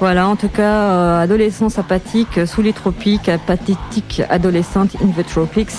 Voilà, 0.00 0.28
en 0.28 0.36
tout 0.36 0.48
cas, 0.48 0.62
euh, 0.90 1.20
adolescence 1.22 1.78
apathique 1.78 2.38
euh, 2.38 2.46
sous 2.46 2.62
les 2.62 2.72
tropiques, 2.72 3.30
pathétique 3.46 4.22
adolescente 4.30 4.90
in 5.02 5.08
the 5.20 5.26
tropics. 5.26 5.70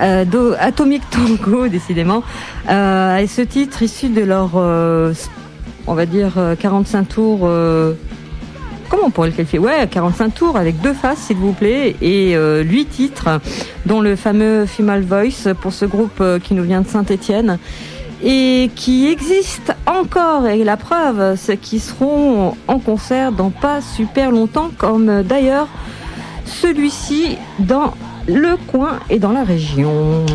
Euh, 0.00 0.24
do- 0.24 0.54
Atomic 0.58 1.02
Tango, 1.10 1.68
décidément. 1.68 2.22
Euh, 2.70 3.16
et 3.18 3.26
ce 3.26 3.42
titre 3.42 3.82
issu 3.82 4.08
de 4.08 4.22
leur, 4.22 4.50
euh, 4.56 5.12
on 5.86 5.94
va 5.94 6.06
dire, 6.06 6.32
euh, 6.38 6.54
45 6.56 7.08
tours. 7.08 7.40
Comment 8.92 9.06
on 9.06 9.10
pourrait 9.10 9.28
le 9.28 9.34
qualifier? 9.34 9.58
Ouais, 9.58 9.88
45 9.90 10.34
tours 10.34 10.56
avec 10.58 10.78
deux 10.82 10.92
faces, 10.92 11.20
s'il 11.20 11.38
vous 11.38 11.54
plaît, 11.54 11.96
et 12.02 12.36
euh, 12.36 12.62
8 12.62 12.84
titres, 12.84 13.40
dont 13.86 14.02
le 14.02 14.16
fameux 14.16 14.66
Female 14.66 15.02
Voice 15.02 15.54
pour 15.60 15.72
ce 15.72 15.86
groupe 15.86 16.20
euh, 16.20 16.38
qui 16.38 16.52
nous 16.52 16.62
vient 16.62 16.82
de 16.82 16.86
Saint-Étienne 16.86 17.58
et 18.22 18.70
qui 18.76 19.08
existe 19.08 19.74
encore. 19.86 20.46
Et 20.46 20.62
la 20.62 20.76
preuve, 20.76 21.36
c'est 21.36 21.56
qu'ils 21.56 21.80
seront 21.80 22.54
en 22.68 22.78
concert 22.78 23.32
dans 23.32 23.48
pas 23.48 23.80
super 23.80 24.30
longtemps, 24.30 24.70
comme 24.76 25.08
euh, 25.08 25.22
d'ailleurs 25.22 25.68
celui-ci 26.44 27.38
dans 27.60 27.94
le 28.28 28.56
coin 28.70 29.00
et 29.08 29.18
dans 29.18 29.32
la 29.32 29.42
région. 29.42 30.26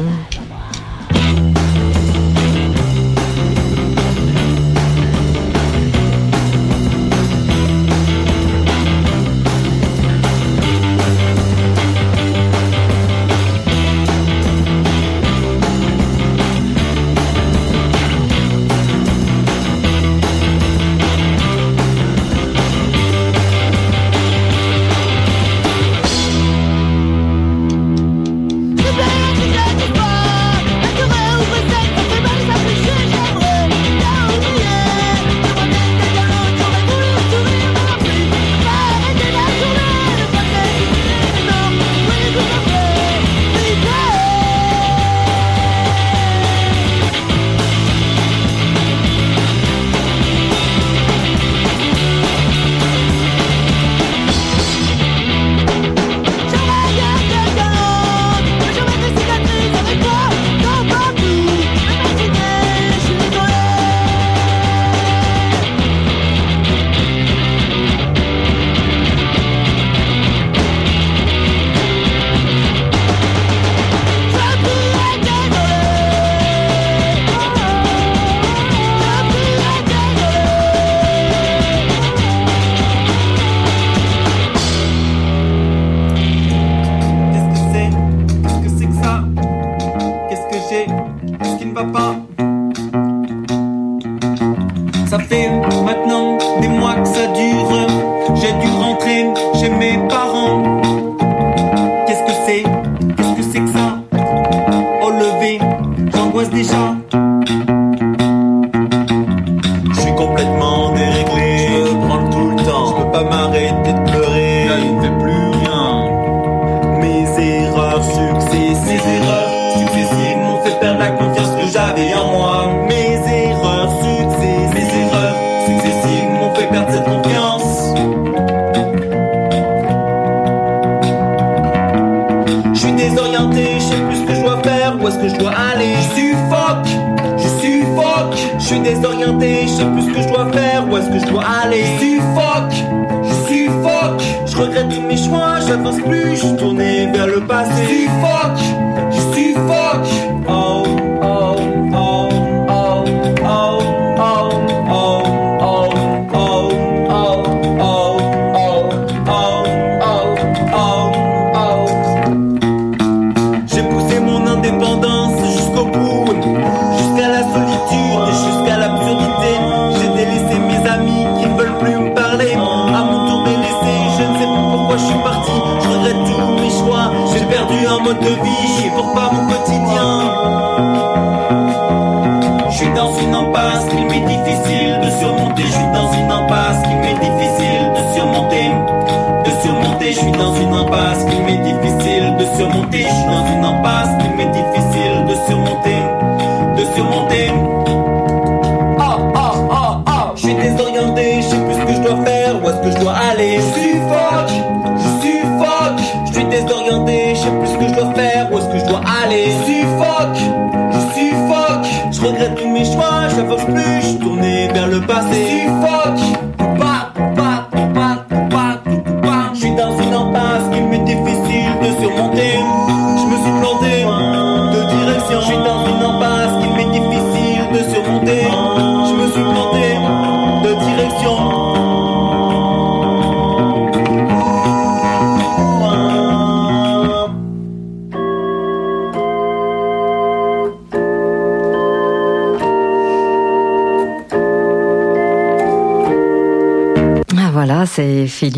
Fait 215.24 215.97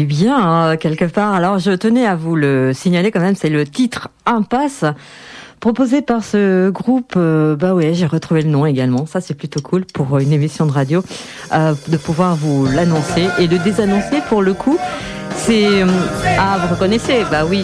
bien 0.06 0.38
hein, 0.38 0.78
quelque 0.78 1.06
part. 1.06 1.34
Alors 1.34 1.60
je 1.60 1.72
tenais 1.72 2.06
à 2.06 2.16
vous 2.16 2.36
le 2.36 2.74
signaler 2.74 3.12
quand 3.12 3.20
même, 3.20 3.36
c'est 3.36 3.50
le 3.50 3.66
titre 3.66 4.10
Impasse 4.26 4.86
proposé 5.60 6.02
par 6.02 6.24
ce 6.24 6.70
groupe. 6.70 7.14
Euh, 7.18 7.56
bah 7.56 7.74
ouais, 7.74 7.94
j'ai 7.94 8.06
retrouvé 8.06 8.42
le 8.42 8.50
nom 8.50 8.66
également. 8.66 9.06
Ça 9.06 9.22
c'est 9.22 9.34
plutôt 9.34 9.62
cool 9.62 9.86
pour 9.86 10.18
une 10.20 10.32
émission 10.32 10.66
de 10.66 10.72
radio 10.72 11.04
euh, 11.54 11.74
de 11.88 11.98
pouvoir 11.98 12.36
vous 12.36 12.66
l'annoncer 12.66 13.28
et 13.38 13.48
de 13.48 13.58
désannoncer 13.58 14.22
pour 14.28 14.42
le 14.42 14.54
coup. 14.54 14.78
C'est 15.36 15.66
euh, 15.66 15.88
ah 16.38 16.58
vous 16.62 16.74
reconnaissez? 16.74 17.26
Bah 17.30 17.46
oui, 17.46 17.64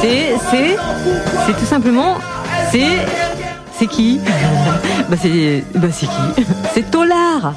c'est 0.00 0.36
c'est 0.50 0.76
c'est 1.46 1.56
tout 1.56 1.64
simplement 1.64 2.16
c'est 2.70 2.98
c'est 3.78 3.86
qui? 3.86 4.20
Bah 5.08 5.16
c'est 5.20 5.62
bah 5.74 5.88
c'est 5.92 6.06
qui? 6.06 6.44
C'est 6.74 6.90
Tolar 6.90 7.54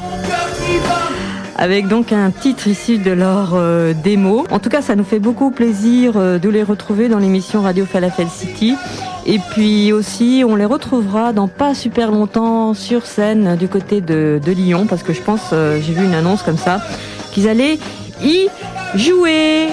avec 1.60 1.90
donc 1.90 2.14
un 2.14 2.32
titre 2.32 2.68
issu 2.68 3.00
de 3.00 3.12
leur 3.12 3.52
euh, 3.54 3.94
démo. 3.94 4.46
En 4.50 4.60
tout 4.60 4.70
cas, 4.70 4.82
ça 4.82 4.96
nous 4.96 5.04
fait 5.04 5.20
beaucoup 5.20 5.52
plaisir 5.52 6.14
euh, 6.16 6.40
de 6.40 6.48
les 6.48 6.64
retrouver 6.64 7.10
dans 7.10 7.20
l'émission 7.20 7.62
Radio 7.62 7.86
Falafel 7.86 8.30
City. 8.30 8.76
Et 9.26 9.40
puis 9.40 9.92
aussi, 9.92 10.44
on 10.48 10.56
les 10.56 10.64
retrouvera 10.64 11.34
dans 11.34 11.50
pas 11.50 11.76
super 11.76 12.12
longtemps 12.12 12.74
sur 12.74 13.06
scène 13.06 13.58
du 13.58 13.68
côté 13.68 14.00
de, 14.00 14.40
Lyon, 14.48 14.88
parce 14.88 15.04
que 15.04 15.12
je 15.12 15.22
pense, 15.22 15.50
euh, 15.52 15.80
j'ai 15.82 15.92
vu 15.92 16.06
une 16.06 16.16
annonce 16.16 16.44
comme 16.44 16.58
ça, 16.58 16.80
qu'ils 17.34 17.50
allaient 17.50 17.78
y 18.24 18.48
jouer. 18.96 19.68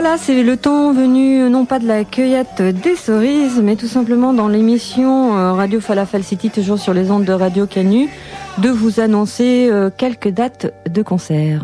Là, 0.00 0.16
c'est 0.16 0.42
le 0.42 0.56
temps 0.56 0.94
venu, 0.94 1.50
non 1.50 1.66
pas 1.66 1.78
de 1.78 1.86
la 1.86 2.04
cueillette 2.04 2.62
des 2.62 2.96
cerises, 2.96 3.60
mais 3.62 3.76
tout 3.76 3.86
simplement 3.86 4.32
dans 4.32 4.48
l'émission 4.48 5.36
euh, 5.36 5.52
Radio 5.52 5.78
Falafel 5.78 6.24
City, 6.24 6.48
toujours 6.48 6.78
sur 6.78 6.94
les 6.94 7.10
ondes 7.10 7.26
de 7.26 7.34
Radio 7.34 7.66
Canu, 7.66 8.08
de 8.56 8.70
vous 8.70 8.98
annoncer 9.00 9.68
euh, 9.70 9.90
quelques 9.94 10.30
dates 10.30 10.72
de 10.88 11.02
concert. 11.02 11.60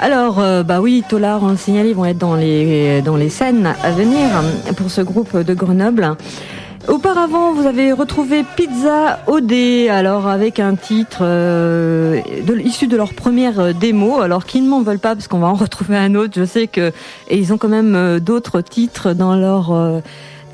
Alors, 0.00 0.38
euh, 0.38 0.62
bah 0.62 0.80
oui, 0.80 1.04
Tolar, 1.06 1.42
on 1.42 1.48
le 1.48 1.92
vont 1.92 2.06
être 2.06 2.16
dans 2.16 2.36
les 2.36 3.28
scènes 3.28 3.74
à 3.82 3.90
venir 3.90 4.28
pour 4.78 4.90
ce 4.90 5.02
groupe 5.02 5.36
de 5.36 5.52
Grenoble. 5.52 6.16
Auparavant, 6.90 7.52
vous 7.52 7.68
avez 7.68 7.92
retrouvé 7.92 8.42
Pizza 8.56 9.20
OD, 9.28 9.52
alors 9.88 10.26
avec 10.26 10.58
un 10.58 10.74
titre 10.74 11.20
euh, 11.22 12.20
issu 12.64 12.88
de 12.88 12.96
leur 12.96 13.14
première 13.14 13.60
euh, 13.60 13.72
démo, 13.72 14.20
alors 14.20 14.44
qu'ils 14.44 14.64
ne 14.64 14.68
m'en 14.70 14.82
veulent 14.82 14.98
pas 14.98 15.14
parce 15.14 15.28
qu'on 15.28 15.38
va 15.38 15.46
en 15.46 15.54
retrouver 15.54 15.96
un 15.96 16.16
autre. 16.16 16.32
Je 16.34 16.44
sais 16.44 16.66
que 16.66 16.92
et 17.28 17.38
ils 17.38 17.52
ont 17.52 17.58
quand 17.58 17.68
même 17.68 17.94
euh, 17.94 18.18
d'autres 18.18 18.60
titres 18.60 19.12
dans 19.12 19.36
leur 19.36 20.02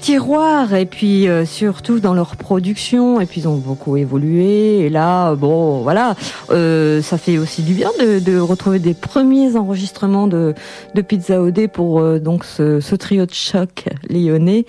tiroir 0.06 0.72
et 0.72 0.86
puis 0.86 1.26
euh, 1.26 1.44
surtout 1.44 1.98
dans 1.98 2.14
leur 2.14 2.36
production 2.36 3.20
et 3.20 3.26
puis 3.26 3.40
ils 3.40 3.48
ont 3.48 3.56
beaucoup 3.56 3.96
évolué 3.96 4.78
et 4.78 4.88
là 4.88 5.34
bon 5.34 5.80
voilà. 5.80 6.14
Euh, 6.50 7.02
ça 7.02 7.18
fait 7.18 7.38
aussi 7.38 7.62
du 7.62 7.74
bien 7.74 7.90
de, 7.98 8.20
de, 8.20 8.38
retrouver 8.38 8.78
des 8.78 8.94
premiers 8.94 9.56
enregistrements 9.56 10.28
de, 10.28 10.54
de 10.94 11.02
Pizza 11.02 11.42
OD 11.42 11.66
pour 11.66 11.98
euh, 11.98 12.20
donc 12.20 12.44
ce, 12.44 12.78
ce, 12.78 12.94
trio 12.94 13.26
de 13.26 13.34
choc 13.34 13.86
lyonnais 14.08 14.64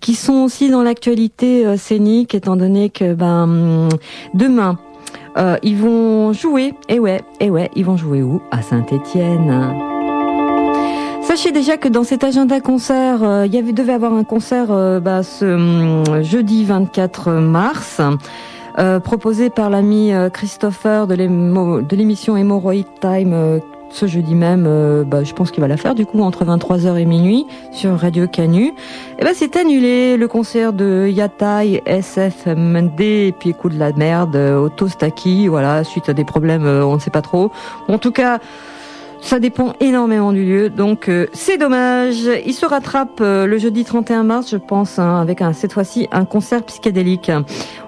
qui 0.00 0.16
sont 0.16 0.42
aussi 0.42 0.70
dans 0.70 0.82
l'actualité 0.82 1.64
euh, 1.64 1.76
scénique 1.76 2.34
étant 2.34 2.56
donné 2.56 2.90
que 2.90 3.14
ben 3.14 3.88
demain 4.34 4.76
ils 5.62 5.76
vont 5.76 6.32
jouer 6.32 6.74
et 6.88 6.98
ouais 6.98 7.20
et 7.38 7.48
ouais 7.48 7.70
ils 7.76 7.84
vont 7.84 7.96
jouer 7.96 8.22
où? 8.22 8.42
À 8.50 8.60
Saint-Étienne 8.60 9.89
Sachez 11.30 11.52
déjà 11.52 11.76
que 11.76 11.86
dans 11.86 12.02
cet 12.02 12.24
agenda 12.24 12.60
concert, 12.60 13.22
euh, 13.22 13.46
il 13.46 13.54
y 13.54 13.58
avait 13.58 13.72
devait 13.72 13.92
avoir 13.92 14.14
un 14.14 14.24
concert 14.24 14.72
euh, 14.72 14.98
bah, 14.98 15.22
ce 15.22 15.44
hum, 15.44 16.24
jeudi 16.24 16.64
24 16.64 17.30
mars. 17.34 18.00
Euh, 18.80 18.98
proposé 18.98 19.48
par 19.48 19.70
l'ami 19.70 20.10
Christopher 20.32 21.06
de 21.06 21.94
l'émission 21.94 22.36
Hemorrhoid 22.36 22.84
Time 23.00 23.60
ce 23.90 24.06
jeudi 24.06 24.34
même, 24.34 25.04
bah, 25.06 25.22
je 25.22 25.32
pense 25.32 25.52
qu'il 25.52 25.60
va 25.60 25.68
la 25.68 25.76
faire 25.76 25.94
du 25.94 26.04
coup 26.04 26.20
entre 26.20 26.44
23h 26.44 26.96
et 26.96 27.04
minuit 27.04 27.46
sur 27.70 27.96
Radio 27.96 28.26
Canu. 28.26 28.66
Et 28.66 28.74
eh 29.20 29.24
ben 29.24 29.32
c'est 29.32 29.56
annulé 29.56 30.16
le 30.16 30.26
concert 30.26 30.72
de 30.72 31.06
Yatai, 31.06 31.82
SFMD 31.86 33.00
et 33.00 33.34
puis 33.38 33.50
écoute 33.50 33.74
de 33.74 33.78
la 33.78 33.92
merde, 33.92 34.34
Autostaki, 34.34 35.46
voilà, 35.46 35.84
suite 35.84 36.08
à 36.08 36.12
des 36.12 36.24
problèmes, 36.24 36.66
on 36.66 36.94
ne 36.94 37.00
sait 37.00 37.10
pas 37.10 37.22
trop. 37.22 37.52
En 37.86 37.98
tout 37.98 38.12
cas, 38.12 38.40
ça 39.20 39.38
dépend 39.38 39.74
énormément 39.80 40.32
du 40.32 40.44
lieu, 40.44 40.70
donc 40.70 41.08
euh, 41.08 41.26
c'est 41.32 41.58
dommage. 41.58 42.28
Il 42.46 42.54
se 42.54 42.66
rattrape 42.66 43.20
euh, 43.20 43.46
le 43.46 43.58
jeudi 43.58 43.84
31 43.84 44.22
mars, 44.22 44.50
je 44.50 44.56
pense, 44.56 44.98
hein, 44.98 45.20
avec 45.20 45.42
un, 45.42 45.52
cette 45.52 45.72
fois-ci 45.72 46.08
un 46.10 46.24
concert 46.24 46.62
psychédélique. 46.62 47.30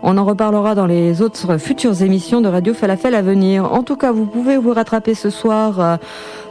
On 0.02 0.18
en 0.18 0.24
reparlera 0.24 0.74
dans 0.74 0.86
les 0.86 1.22
autres 1.22 1.58
futures 1.58 2.02
émissions 2.02 2.40
de 2.40 2.48
Radio 2.48 2.74
Falafel 2.74 3.14
à 3.14 3.22
venir. 3.22 3.72
En 3.72 3.82
tout 3.82 3.96
cas, 3.96 4.12
vous 4.12 4.26
pouvez 4.26 4.56
vous 4.56 4.72
rattraper 4.72 5.14
ce 5.14 5.30
soir. 5.30 5.80
Euh, 5.80 5.96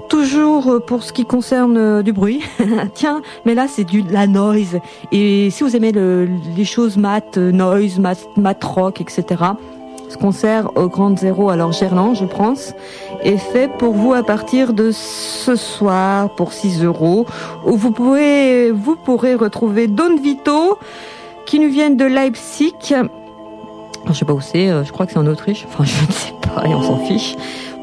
toujours 0.10 0.82
pour 0.86 1.04
ce 1.04 1.14
qui 1.14 1.24
concerne 1.24 2.02
du 2.02 2.12
bruit. 2.12 2.42
Tiens, 2.94 3.22
mais 3.46 3.56
là 3.56 3.68
c'est 3.70 3.86
du 3.86 4.02
la 4.02 4.28
noise. 4.28 4.80
Et 5.14 5.50
si 5.52 5.64
vous 5.64 5.74
aimez 5.74 5.94
le, 5.94 6.28
les 6.58 6.66
choses 6.66 6.98
mat, 6.98 7.38
noise, 7.38 7.98
mat, 7.98 8.18
mat 8.36 8.62
rock, 8.62 9.00
etc. 9.00 9.54
Ce 10.12 10.18
concert 10.18 10.72
au 10.76 10.90
Grand 10.90 11.18
Zéro, 11.18 11.52
alors 11.52 11.72
Gerland, 11.72 12.16
je 12.16 12.26
pense, 12.26 12.74
est 13.24 13.38
fait 13.38 13.72
pour 13.78 13.94
vous 13.94 14.12
à 14.12 14.24
partir 14.24 14.74
de 14.74 14.92
ce 14.92 15.56
soir 15.56 16.36
pour 16.36 16.52
6 16.52 16.84
euros. 16.84 17.26
Où 17.66 17.78
vous 17.78 17.92
pouvez, 17.92 18.72
vous 18.72 18.98
pourrez 18.98 19.36
retrouver 19.36 19.88
Don 19.88 20.18
Vito, 20.22 20.78
qui 21.46 21.62
nous 21.62 21.70
viennent 21.70 21.96
de 21.96 22.04
Leipzig. 22.04 22.74
Je 24.06 24.14
sais 24.14 24.26
pas 24.26 24.34
où 24.34 24.42
c'est, 24.42 24.70
euh, 24.70 24.84
je 24.84 24.92
crois 24.92 25.06
que 25.06 25.14
c'est 25.14 25.18
en 25.18 25.28
Autriche. 25.28 25.66
Enfin, 25.70 25.84
je 25.86 26.06
ne 26.06 26.12
sais 26.12 26.34
pas, 26.42 26.68
et 26.68 26.76
on 26.76 26.82
s'en 26.82 26.98
fiche. 27.06 27.38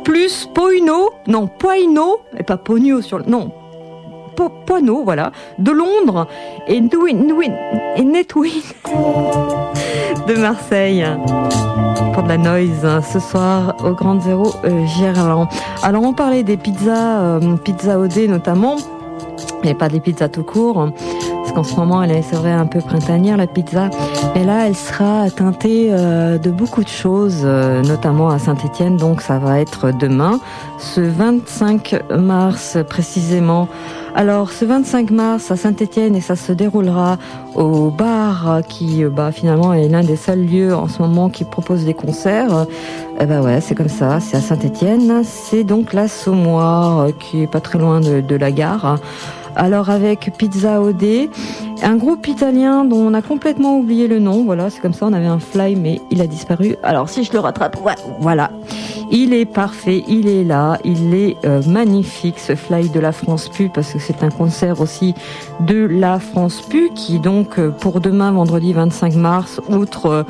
Plus 0.05 0.51
Poino, 0.53 1.09
non, 1.29 1.47
Poino, 1.47 2.18
et 2.37 2.43
pas 2.43 2.59
Pogno 2.59 3.01
sur 3.01 3.16
le, 3.16 3.24
non, 3.24 3.53
Poino, 4.66 5.03
voilà, 5.03 5.32
de 5.59 5.72
Londres, 5.72 6.26
et 6.66 6.80
Netwin 6.80 7.53
de 10.28 10.34
Marseille 10.34 11.05
pour 12.12 12.22
de 12.22 12.28
la 12.28 12.39
noise 12.39 13.03
ce 13.12 13.18
soir 13.18 13.76
au 13.84 13.93
Grand 13.93 14.20
Zéro 14.20 14.53
euh. 14.64 14.86
Alors 15.82 16.03
on 16.03 16.12
parlait 16.12 16.43
des 16.43 16.57
pizzas, 16.57 17.20
euh, 17.20 17.57
pizza 17.57 17.99
OD 17.99 18.28
notamment, 18.28 18.76
et 19.64 19.74
pas 19.74 19.89
des 19.89 20.01
pizzas 20.01 20.28
tout 20.28 20.45
court. 20.45 20.91
Qu'en 21.59 21.64
ce 21.64 21.74
moment, 21.74 22.04
elle 22.04 22.12
est, 22.12 22.22
c'est 22.22 22.36
vrai, 22.36 22.52
un 22.52 22.66
peu 22.66 22.78
printanière, 22.80 23.36
la 23.36 23.48
pizza. 23.48 23.90
Mais 24.36 24.44
là, 24.44 24.68
elle 24.68 24.76
sera 24.76 25.28
teintée 25.28 25.88
euh, 25.90 26.38
de 26.38 26.52
beaucoup 26.52 26.84
de 26.84 26.88
choses, 26.88 27.40
euh, 27.42 27.82
notamment 27.82 28.28
à 28.28 28.38
Saint-Étienne. 28.38 28.96
Donc, 28.96 29.22
ça 29.22 29.40
va 29.40 29.59
être 29.59 29.90
demain, 29.90 30.38
ce 30.78 31.00
25 31.00 32.04
mars 32.16 32.78
précisément. 32.88 33.66
Alors, 34.14 34.52
ce 34.52 34.64
25 34.64 35.11
mars 35.11 35.50
à 35.50 35.56
Saint-Étienne, 35.56 36.14
et 36.14 36.20
ça 36.20 36.36
se 36.36 36.52
déroulera 36.52 37.18
au 37.56 37.90
bar 37.90 38.61
qui, 38.68 39.02
euh, 39.02 39.11
bah, 39.11 39.32
finalement, 39.32 39.74
est 39.74 39.88
l'un 39.88 40.04
des 40.04 40.14
seuls 40.14 40.46
lieux 40.46 40.76
en 40.76 40.86
ce 40.86 41.02
moment 41.02 41.28
qui 41.28 41.42
propose 41.42 41.84
des 41.84 41.94
concerts. 41.94 42.66
Eh 43.20 43.26
ben 43.26 43.42
ouais, 43.42 43.61
c'est 43.61 43.74
comme 43.74 43.88
ça, 43.88 44.20
c'est 44.20 44.36
à 44.36 44.40
Saint-Étienne. 44.40 45.22
C'est 45.24 45.64
donc 45.64 45.92
la 45.92 46.06
Saumoire, 46.06 47.09
qui 47.18 47.42
est 47.42 47.46
pas 47.48 47.61
très 47.61 47.80
loin 47.80 48.00
de 48.00 48.36
la 48.36 48.52
gare. 48.52 49.00
Alors 49.59 49.90
avec 49.90 50.32
Pizza 50.38 50.80
OD, 50.80 51.28
un 51.82 51.96
groupe 51.96 52.28
italien 52.28 52.84
dont 52.84 53.00
on 53.00 53.12
a 53.12 53.22
complètement 53.22 53.76
oublié 53.76 54.06
le 54.06 54.20
nom. 54.20 54.44
Voilà, 54.44 54.70
c'est 54.70 54.80
comme 54.80 54.94
ça, 54.94 55.06
on 55.06 55.12
avait 55.12 55.26
un 55.26 55.40
fly 55.40 55.74
mais 55.74 56.00
il 56.12 56.20
a 56.20 56.28
disparu. 56.28 56.76
Alors 56.84 57.09
si 57.09 57.24
je 57.24 57.32
le 57.32 57.40
rattrape, 57.40 57.76
voilà. 58.20 58.52
Il 59.11 59.34
est 59.34 59.46
parfait, 59.46 60.04
il 60.06 60.28
est 60.28 60.44
là, 60.44 60.78
il 60.84 61.12
est 61.12 61.36
euh, 61.44 61.61
magnifique 61.66 62.38
ce 62.38 62.54
fly 62.54 62.88
de 62.88 63.00
la 63.00 63.11
France 63.11 63.48
Pu 63.48 63.68
parce 63.68 63.92
que 63.92 63.98
c'est 63.98 64.22
un 64.22 64.30
concert 64.30 64.80
aussi 64.80 65.14
de 65.61 65.86
la 65.86 66.20
France 66.20 66.61
Pu 66.61 66.90
qui 66.94 67.18
donc 67.18 67.59
euh, 67.59 67.70
pour 67.70 68.00
demain 68.00 68.30
vendredi 68.30 68.72
25 68.72 69.14
mars, 69.16 69.61
outre 69.70 70.24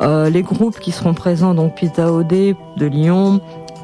euh, 0.00 0.28
les 0.28 0.42
groupes 0.42 0.80
qui 0.80 0.90
seront 0.90 1.14
présents 1.14 1.54
donc 1.54 1.76
Pizza 1.76 2.12
OD 2.12 2.56
de 2.76 2.86
Lyon, 2.86 3.40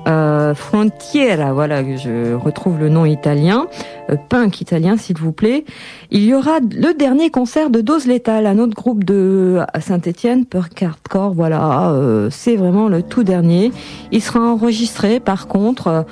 euh, 0.09 0.55
Frontiera, 0.55 1.53
voilà, 1.53 1.83
je 1.97 2.33
retrouve 2.35 2.79
le 2.79 2.89
nom 2.89 3.05
italien, 3.05 3.67
euh, 4.11 4.17
punk 4.17 4.61
italien 4.61 4.97
s'il 4.97 5.19
vous 5.19 5.33
plaît. 5.33 5.65
Il 6.11 6.25
y 6.25 6.35
aura 6.35 6.61
le 6.61 6.95
dernier 6.95 7.31
concert 7.31 7.69
de 7.69 7.81
Dose 7.81 8.07
Létale, 8.07 8.47
un 8.47 8.59
autre 8.59 8.75
groupe 8.75 9.05
de 9.05 9.61
Saint-Étienne, 9.81 10.47
Punk 10.47 10.83
Hardcore, 10.83 11.35
voilà, 11.35 11.91
euh, 11.91 12.29
c'est 12.31 12.57
vraiment 12.57 12.89
le 12.89 13.03
tout 13.03 13.23
dernier. 13.23 13.71
Il 14.11 14.23
sera 14.23 14.41
enregistré 14.41 15.21
par 15.21 15.47
contre 15.47 16.07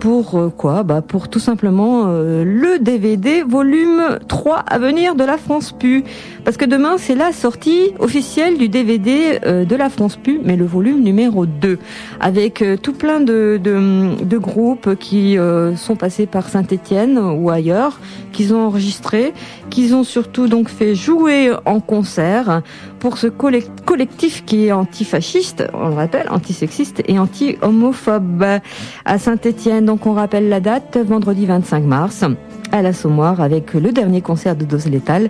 pour 0.00 0.38
euh, 0.38 0.48
quoi 0.48 0.82
Bah 0.82 1.02
pour 1.02 1.28
tout 1.28 1.38
simplement 1.38 2.06
le 2.06 2.78
DVD 2.78 3.42
volume 3.42 4.18
3 4.28 4.56
à 4.58 4.78
venir 4.78 5.14
de 5.14 5.24
la 5.24 5.38
France 5.38 5.72
Pu, 5.72 6.04
parce 6.44 6.56
que 6.56 6.64
demain 6.64 6.96
c'est 6.98 7.14
la 7.14 7.32
sortie 7.32 7.92
officielle 7.98 8.58
du 8.58 8.68
DVD 8.68 9.38
de 9.40 9.76
la 9.76 9.90
France 9.90 10.16
Pu, 10.16 10.40
mais 10.44 10.56
le 10.56 10.64
volume 10.64 11.02
numéro 11.02 11.46
2, 11.46 11.78
avec 12.20 12.64
tout 12.82 12.92
plein 12.92 13.20
de, 13.20 13.60
de, 13.62 14.24
de 14.24 14.38
groupes 14.38 14.96
qui 14.96 15.36
sont 15.76 15.96
passés 15.96 16.26
par 16.26 16.48
Saint-Étienne 16.48 17.18
ou 17.18 17.50
ailleurs, 17.50 18.00
qu'ils 18.32 18.54
ont 18.54 18.66
enregistré, 18.66 19.32
qu'ils 19.70 19.94
ont 19.94 20.04
surtout 20.04 20.48
donc 20.48 20.68
fait 20.68 20.94
jouer 20.94 21.52
en 21.64 21.80
concert 21.80 22.62
pour 22.98 23.18
ce 23.18 23.26
collectif 23.26 24.44
qui 24.44 24.66
est 24.66 24.72
antifasciste, 24.72 25.64
on 25.72 25.88
le 25.88 25.94
rappelle, 25.94 26.28
antisexiste 26.30 27.02
et 27.08 27.18
anti-homophobe 27.18 28.60
à 29.04 29.18
Saint-Étienne. 29.18 29.59
Donc 29.66 30.06
on 30.06 30.14
rappelle 30.14 30.48
la 30.48 30.60
date, 30.60 30.96
vendredi 30.96 31.44
25 31.44 31.84
mars, 31.84 32.24
à 32.72 32.80
la 32.80 32.94
Sommoire, 32.94 33.42
avec 33.42 33.74
le 33.74 33.92
dernier 33.92 34.22
concert 34.22 34.56
de 34.56 34.64
Dose 34.64 34.86
Létale. 34.86 35.28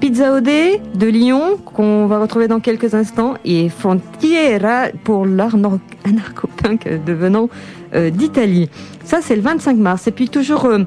Pizza 0.00 0.34
OD 0.34 0.48
de 0.94 1.06
Lyon, 1.06 1.56
qu'on 1.64 2.06
va 2.06 2.18
retrouver 2.18 2.48
dans 2.48 2.58
quelques 2.58 2.94
instants, 2.94 3.34
et 3.44 3.68
Frontiera 3.68 4.86
pour 5.04 5.24
l'anarcho-punk 5.24 7.04
devenant 7.06 7.48
euh, 7.94 8.10
d'Italie. 8.10 8.68
Ça, 9.04 9.18
c'est 9.22 9.36
le 9.36 9.42
25 9.42 9.76
mars. 9.76 10.08
Et 10.08 10.10
puis 10.10 10.28
toujours... 10.28 10.64
Euh, 10.64 10.84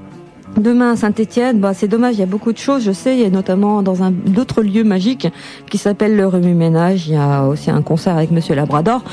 Demain 0.58 0.92
à 0.92 0.96
Saint-Étienne, 0.96 1.60
bah, 1.60 1.74
c'est 1.74 1.88
dommage, 1.88 2.14
il 2.14 2.20
y 2.20 2.24
a 2.24 2.28
beaucoup 2.28 2.54
de 2.54 2.60
choses, 2.60 2.84
je 2.84 2.92
sais, 2.92 3.16
il 3.16 3.24
y 3.24 3.26
a 3.26 3.30
notamment 3.32 3.82
dans 3.82 4.04
un 4.04 4.12
d'autres 4.12 4.62
lieux 4.62 4.84
magiques 4.84 5.28
qui 5.68 5.80
s'appelle 5.80 6.16
le 6.16 6.28
Remue-Ménage, 6.28 7.08
il 7.08 7.14
y 7.14 7.18
a 7.18 7.46
aussi 7.46 7.72
un 7.72 7.82
concert 7.82 8.16
avec 8.16 8.30
Monsieur 8.30 8.54
Labrador. 8.54 9.04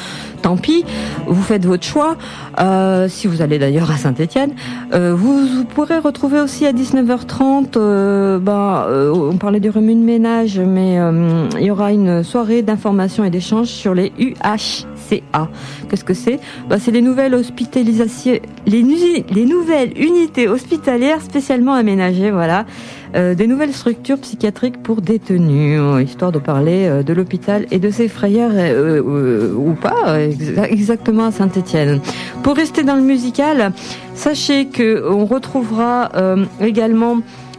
Tant 0.43 0.57
pis, 0.57 0.84
vous 1.26 1.43
faites 1.43 1.66
votre 1.66 1.84
choix. 1.84 2.16
Euh, 2.59 3.09
si 3.09 3.26
vous 3.26 3.43
allez 3.43 3.59
d'ailleurs 3.59 3.91
à 3.91 3.97
Saint-Étienne, 3.97 4.53
euh, 4.93 5.14
vous, 5.14 5.47
vous, 5.47 5.64
pourrez 5.64 5.99
retrouver 5.99 6.41
aussi 6.41 6.66
à 6.66 6.72
19h30. 6.72 7.76
Euh, 7.76 8.38
bah, 8.38 8.88
on 8.91 9.36
parlait 9.36 9.61
du 9.61 9.70
Remue-Ménage, 9.70 10.59
mais 10.59 10.99
euh, 10.99 11.49
il 11.59 11.66
y 11.66 11.70
aura 11.70 11.93
une 11.93 12.22
soirée 12.22 12.62
d'information 12.62 13.24
et 13.24 13.30
d'échange 13.30 13.68
sur 13.68 13.95
les 13.95 14.12
UH 14.18 14.86
Qu'est-ce 15.88 16.05
que 16.05 16.14
c'est? 16.14 16.38
Bah, 16.68 16.76
C'est 16.78 16.91
les 16.91 17.03
nouvelles 17.03 17.34
hospitalisations, 17.34 18.38
les, 18.66 18.82
les, 18.82 19.45
nouvelles 19.45 19.93
unités 19.99 20.49
hospitalières 20.49 21.20
spécialement 21.20 21.74
aménagées, 21.74 22.30
voilà, 22.30 22.64
euh, 23.15 23.35
des 23.35 23.47
nouvelles 23.47 23.73
structures 23.73 24.19
psychiatriques 24.19 24.83
pour 24.83 25.01
détenus, 25.01 25.81
euh, 25.81 26.03
histoire 26.03 26.33
de 26.33 26.39
parler 26.39 26.87
euh, 26.87 27.03
de 27.03 27.13
l'hôpital 27.13 27.67
et 27.71 27.79
de 27.79 27.91
ses 27.91 28.09
frayeurs 28.09 28.53
euh, 28.55 29.03
euh, 29.03 29.55
ou 29.55 29.75
pas 29.75 30.19
exactement 30.69 31.27
à 31.27 31.33
Saint-Étienne. 31.33 32.01
Pour 32.43 32.57
rester 32.57 32.83
dans 32.83 32.97
le 32.97 33.03
musical, 33.03 33.73
sachez 34.15 34.67
que 34.67 35.09
on 35.09 35.27
retrouvera 35.27 36.11
également 36.61 37.19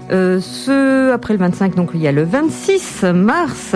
ce 0.10 1.12
après 1.12 1.34
le 1.34 1.40
25, 1.40 1.76
donc 1.76 1.92
il 1.94 2.02
y 2.02 2.08
a 2.08 2.12
le 2.12 2.24
26 2.24 3.06
mars 3.14 3.76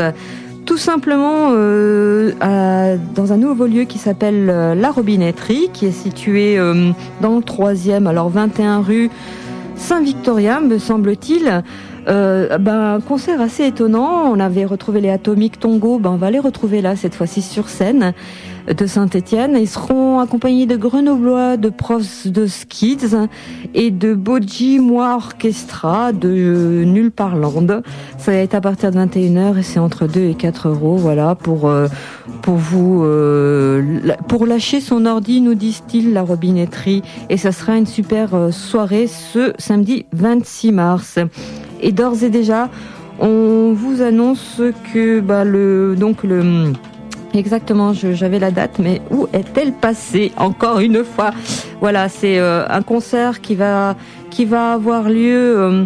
tout 0.65 0.77
simplement 0.77 1.51
euh, 1.51 2.31
à, 2.41 2.97
dans 2.97 3.31
un 3.31 3.37
nouveau 3.37 3.67
lieu 3.67 3.83
qui 3.83 3.99
s'appelle 3.99 4.47
La 4.47 4.91
Robinetterie, 4.91 5.69
qui 5.73 5.85
est 5.85 5.91
situé 5.91 6.57
euh, 6.57 6.91
dans 7.21 7.37
le 7.37 7.43
troisième, 7.43 8.07
alors 8.07 8.29
21 8.29 8.81
rue 8.81 9.09
Saint-Victorien, 9.77 10.61
me 10.61 10.77
semble-t-il. 10.77 11.63
Euh, 12.07 12.57
ben, 12.57 12.95
un 12.95 12.99
concert 12.99 13.41
assez 13.41 13.65
étonnant. 13.65 14.31
On 14.31 14.39
avait 14.39 14.65
retrouvé 14.65 15.01
les 15.01 15.09
Atomiques 15.09 15.59
Tongo. 15.59 15.99
Ben, 15.99 16.11
on 16.11 16.17
va 16.17 16.31
les 16.31 16.39
retrouver 16.39 16.81
là, 16.81 16.95
cette 16.95 17.15
fois-ci 17.15 17.41
sur 17.41 17.67
scène 17.69 18.13
de 18.67 18.85
Saint-Étienne. 18.85 19.57
Ils 19.59 19.67
seront 19.67 20.19
accompagnés 20.19 20.65
de 20.65 20.75
Grenoblois, 20.75 21.57
de 21.57 21.69
profs 21.69 22.27
de 22.27 22.47
Skids 22.47 23.15
et 23.73 23.91
de 23.91 24.13
Boji 24.13 24.79
Moi 24.79 25.15
Orchestra 25.15 26.11
de 26.13 26.83
Nulle 26.85 27.11
Parlande. 27.11 27.83
Ça 28.17 28.31
va 28.31 28.37
être 28.37 28.55
à 28.55 28.61
partir 28.61 28.91
de 28.91 28.97
21h 28.97 29.57
et 29.57 29.63
c'est 29.63 29.79
entre 29.79 30.07
2 30.07 30.21
et 30.21 30.33
4 30.33 30.69
euros, 30.69 30.95
voilà, 30.95 31.35
pour, 31.35 31.67
euh, 31.67 31.87
pour 32.41 32.55
vous, 32.55 33.03
euh, 33.03 33.83
pour 34.27 34.45
lâcher 34.45 34.81
son 34.81 35.05
ordi, 35.05 35.41
nous 35.41 35.55
disent-ils, 35.55 36.13
la 36.13 36.23
robinetterie. 36.23 37.03
Et 37.29 37.37
ça 37.37 37.51
sera 37.51 37.77
une 37.77 37.85
super 37.85 38.33
euh, 38.33 38.51
soirée 38.51 39.07
ce 39.07 39.53
samedi 39.57 40.05
26 40.13 40.71
mars. 40.71 41.19
Et 41.81 41.91
d'ores 41.91 42.23
et 42.23 42.29
déjà, 42.29 42.69
on 43.19 43.73
vous 43.73 44.01
annonce 44.01 44.61
que 44.93 45.19
bah, 45.19 45.43
le 45.43 45.95
donc 45.97 46.23
le 46.23 46.73
Exactement, 47.35 47.91
j'avais 47.91 48.39
la 48.39 48.49
date, 48.49 48.79
mais 48.79 49.01
où 49.11 49.27
est-elle 49.33 49.73
passée 49.73 50.31
Encore 50.37 50.79
une 50.79 51.03
fois, 51.03 51.31
voilà, 51.81 52.07
c'est 52.07 52.39
euh, 52.39 52.65
un 52.69 52.81
concert 52.81 53.41
qui 53.41 53.55
va 53.55 53.97
qui 54.29 54.45
va 54.45 54.73
avoir 54.73 55.09
lieu, 55.09 55.59
euh, 55.59 55.85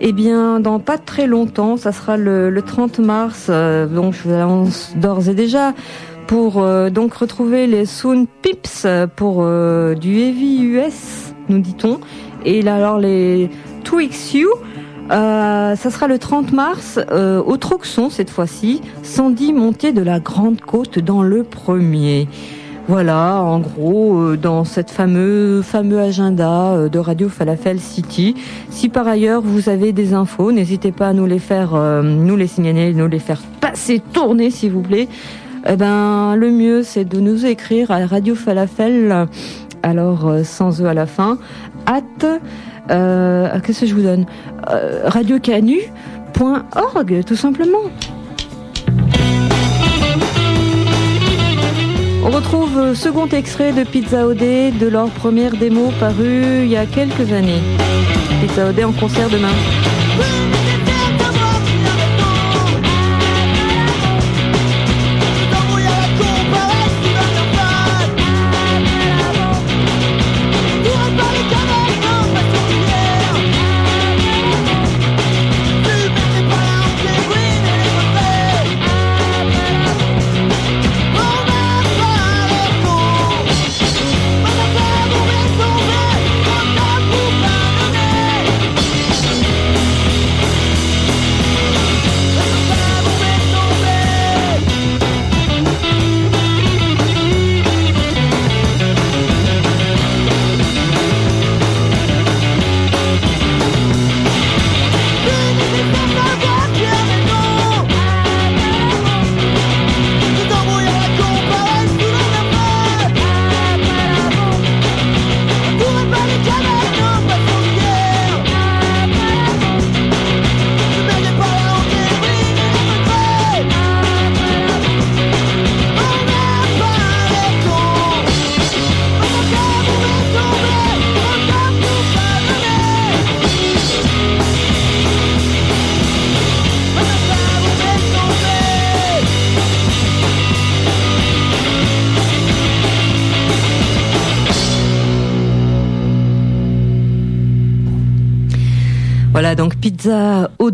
eh 0.00 0.12
bien, 0.12 0.58
dans 0.58 0.80
pas 0.80 0.98
très 0.98 1.28
longtemps. 1.28 1.76
Ça 1.76 1.92
sera 1.92 2.16
le, 2.16 2.50
le 2.50 2.62
30 2.62 2.98
mars. 2.98 3.46
Euh, 3.48 3.86
donc, 3.86 4.12
je 4.14 4.28
vous 4.28 4.34
annonce 4.34 4.92
d'ores 4.96 5.28
et 5.28 5.34
déjà 5.34 5.72
pour 6.26 6.62
euh, 6.62 6.90
donc 6.90 7.14
retrouver 7.14 7.66
les 7.66 7.86
Soon 7.86 8.26
Pips 8.42 8.86
pour 9.16 9.38
euh, 9.40 9.94
du 9.94 10.18
Heavy 10.18 10.62
US, 10.62 11.32
nous 11.48 11.60
dit-on. 11.60 12.00
Et 12.44 12.66
alors 12.68 12.98
les 12.98 13.50
2XU 13.84 14.44
euh, 15.10 15.74
ça 15.74 15.90
sera 15.90 16.06
le 16.06 16.18
30 16.18 16.52
mars 16.52 17.00
euh, 17.10 17.42
au 17.42 17.56
Troxon 17.56 18.10
cette 18.10 18.28
fois-ci, 18.28 18.82
110 19.02 19.54
montées 19.54 19.92
de 19.92 20.02
la 20.02 20.20
Grande 20.20 20.60
Côte 20.60 20.98
dans 20.98 21.22
le 21.22 21.44
premier. 21.44 22.28
Voilà, 22.88 23.42
en 23.42 23.60
gros, 23.60 24.18
euh, 24.18 24.36
dans 24.36 24.64
cette 24.64 24.90
fameux 24.90 25.62
fameux 25.62 25.98
agenda 25.98 26.72
euh, 26.72 26.88
de 26.88 26.98
Radio 26.98 27.30
Falafel 27.30 27.80
City. 27.80 28.34
Si 28.68 28.90
par 28.90 29.08
ailleurs 29.08 29.40
vous 29.40 29.70
avez 29.70 29.92
des 29.92 30.12
infos, 30.12 30.52
n'hésitez 30.52 30.92
pas 30.92 31.08
à 31.08 31.12
nous 31.14 31.26
les 31.26 31.38
faire, 31.38 31.74
nous 32.02 32.36
les 32.36 32.46
signaler, 32.46 32.92
nous 32.92 33.08
les 33.08 33.18
faire 33.18 33.40
passer, 33.60 34.02
tourner, 34.12 34.50
s'il 34.50 34.72
vous 34.72 34.82
plaît. 34.82 35.08
Eh 35.66 35.76
ben, 35.76 36.36
le 36.36 36.50
mieux, 36.50 36.82
c'est 36.82 37.04
de 37.04 37.18
nous 37.18 37.46
écrire 37.46 37.90
à 37.90 38.04
Radio 38.06 38.34
Falafel, 38.34 39.26
alors 39.82 40.32
sans 40.44 40.80
e 40.80 40.86
à 40.86 40.94
la 40.94 41.06
fin, 41.06 41.38
at 41.86 42.02
euh, 42.90 43.60
qu'est-ce 43.60 43.80
que 43.80 43.86
je 43.86 43.94
vous 43.94 44.02
donne 44.02 44.26
euh, 44.70 45.02
radiocanu.org 45.04 47.24
tout 47.24 47.36
simplement. 47.36 47.90
On 52.24 52.30
retrouve 52.30 52.78
euh, 52.78 52.94
second 52.94 53.28
extrait 53.28 53.72
de 53.72 53.84
Pizza 53.84 54.26
OD 54.26 54.38
de 54.38 54.86
leur 54.86 55.08
première 55.10 55.56
démo 55.56 55.92
parue 55.98 56.64
il 56.64 56.68
y 56.68 56.76
a 56.76 56.84
quelques 56.84 57.32
années. 57.32 57.62
Pizza 58.40 58.68
OD 58.68 58.84
en 58.84 58.92
concert 58.92 59.30
demain. 59.30 59.54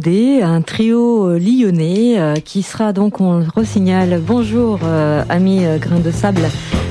Un 0.07 0.61
trio 0.61 1.31
euh, 1.31 1.39
lyonnais 1.39 2.21
euh, 2.21 2.35
qui 2.35 2.63
sera 2.63 2.93
donc, 2.93 3.23
on 3.23 3.39
le 3.39 4.19
bonjour 4.19 4.81
euh, 4.85 5.25
amis 5.31 5.63
grains 5.81 6.01
de 6.01 6.11
sable 6.11 6.43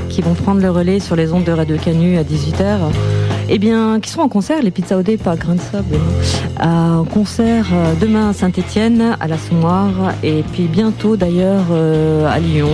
qui 0.09 0.23
vont 0.23 0.33
prendre 0.33 0.61
le 0.61 0.71
relais 0.71 0.99
sur 0.99 1.15
les 1.15 1.31
ondes 1.31 1.43
de 1.43 1.51
Radio 1.51 1.77
Canu 1.77 2.17
à 2.17 2.23
18h. 2.23 2.79
Eh 3.49 3.59
bien, 3.59 3.99
qui 3.99 4.09
seront 4.09 4.23
en 4.23 4.29
concert, 4.29 4.63
les 4.63 4.71
Pizza 4.71 4.97
OD, 4.97 5.17
pas 5.17 5.35
grains 5.35 5.55
de 5.55 5.61
sable, 5.61 5.95
non. 6.59 6.65
en 6.67 7.03
concert 7.03 7.67
demain 8.01 8.29
à 8.29 8.33
Saint-Etienne, 8.33 9.15
à 9.19 9.27
la 9.27 9.37
Sommoire, 9.37 10.13
et 10.23 10.43
puis 10.51 10.63
bientôt 10.63 11.15
d'ailleurs 11.15 11.65
à 12.27 12.39
Lyon, 12.39 12.69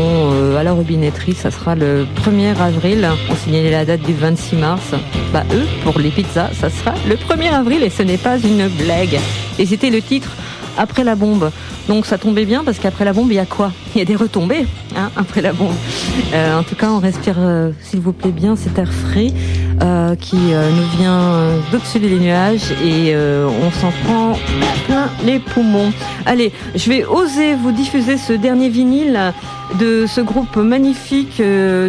à 0.57 0.63
la 0.63 0.71
robinetterie, 0.71 1.33
ça 1.33 1.51
sera 1.51 1.75
le 1.75 2.05
1er 2.25 2.55
avril. 2.61 3.07
On 3.29 3.35
signalait 3.35 3.71
la 3.71 3.83
date 3.83 4.03
du 4.03 4.13
26 4.13 4.55
mars. 4.55 4.93
Bah 5.33 5.43
eux, 5.53 5.65
pour 5.83 5.99
les 5.99 6.11
pizzas, 6.11 6.51
ça 6.53 6.69
sera 6.69 6.93
le 7.09 7.15
1er 7.15 7.51
avril 7.51 7.83
et 7.83 7.89
ce 7.89 8.03
n'est 8.03 8.17
pas 8.17 8.37
une 8.37 8.67
blague. 8.67 9.19
Et 9.60 9.66
c'était 9.66 9.89
le 9.89 10.01
titre 10.01 10.32
après 10.78 11.03
la 11.03 11.16
bombe. 11.16 11.51
Donc 11.88 12.05
ça 12.05 12.18
tombait 12.18 12.45
bien 12.45 12.64
parce 12.64 12.80
qu'après 12.80 13.03
la 13.03 13.14
bombe, 13.14 13.32
il 13.32 13.36
y 13.36 13.39
a 13.39 13.45
quoi? 13.45 13.72
Il 13.93 13.99
y 13.99 14.01
a 14.01 14.05
des 14.05 14.16
retombées 14.16 14.66
hein, 14.95 15.12
après 15.16 15.41
la 15.41 15.53
bombe. 15.53 15.74
Euh, 16.34 16.57
en 16.57 16.64
tout 16.64 16.76
cas, 16.76 16.89
on 16.89 16.99
respire, 16.99 17.36
euh, 17.39 17.72
s'il 17.82 17.99
vous 17.99 18.14
plaît 18.14 18.32
bien, 18.32 18.55
cet 18.55 18.80
air 18.80 18.91
frais. 18.91 19.34
qui 20.20 20.36
nous 20.36 20.97
vient 20.97 21.34
d'au-dessus 21.72 21.99
des 21.99 22.20
nuages 22.20 22.72
et 22.84 23.16
on 23.16 23.72
s'en 23.72 23.91
prend 24.03 24.38
plein 24.86 25.10
les 25.26 25.39
poumons. 25.39 25.93
Allez, 26.26 26.51
je 26.76 26.89
vais 26.89 27.05
oser 27.05 27.55
vous 27.55 27.72
diffuser 27.72 28.18
ce 28.18 28.34
dernier 28.34 28.70
vinyle 28.70 29.18
de 29.80 30.05
ce 30.05 30.20
groupe 30.20 30.57
magnifique 30.57 31.41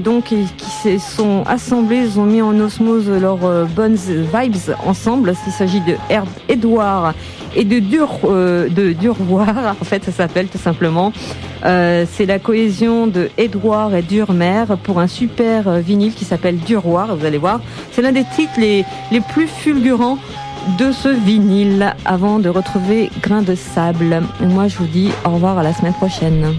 donc 0.04 0.24
qui 0.24 0.46
se 0.82 0.98
sont 0.98 1.42
assemblés, 1.46 2.02
ils 2.04 2.20
ont 2.20 2.26
mis 2.26 2.42
en 2.42 2.58
osmose 2.60 3.08
leurs 3.08 3.66
bonnes 3.74 3.96
vibes 3.96 4.74
ensemble. 4.86 5.34
Il 5.48 5.52
s'agit 5.52 5.80
de 5.80 5.96
Herb 6.08 6.28
Edouard 6.48 7.14
et 7.54 7.64
de 7.64 7.78
dur 7.78 8.08
euh, 8.24 8.68
de 8.68 8.92
Durvoir 8.92 9.76
en 9.80 9.84
fait 9.84 10.04
ça 10.04 10.12
s'appelle 10.12 10.48
tout 10.48 10.58
simplement. 10.58 11.12
Euh, 11.64 12.06
c'est 12.10 12.26
la 12.26 12.38
cohésion 12.38 13.06
de 13.06 13.30
Edouard 13.36 13.94
et 13.94 14.02
Durmer 14.02 14.64
pour 14.82 14.98
un 14.98 15.06
super 15.06 15.68
euh, 15.68 15.80
vinyle 15.80 16.14
qui 16.14 16.24
s'appelle 16.24 16.56
Duroir 16.58 17.14
vous 17.16 17.26
allez 17.26 17.38
voir. 17.38 17.60
C'est 17.92 18.02
l'un 18.02 18.12
des 18.12 18.24
titres 18.24 18.58
les, 18.58 18.84
les 19.10 19.20
plus 19.20 19.46
fulgurants 19.46 20.18
de 20.78 20.92
ce 20.92 21.08
vinyle 21.08 21.94
avant 22.04 22.38
de 22.38 22.48
retrouver 22.48 23.10
Grain 23.22 23.42
de 23.42 23.54
sable. 23.54 24.22
Moi 24.40 24.68
je 24.68 24.78
vous 24.78 24.86
dis 24.86 25.10
au 25.24 25.30
revoir 25.30 25.58
à 25.58 25.62
la 25.62 25.72
semaine 25.72 25.94
prochaine 25.94 26.54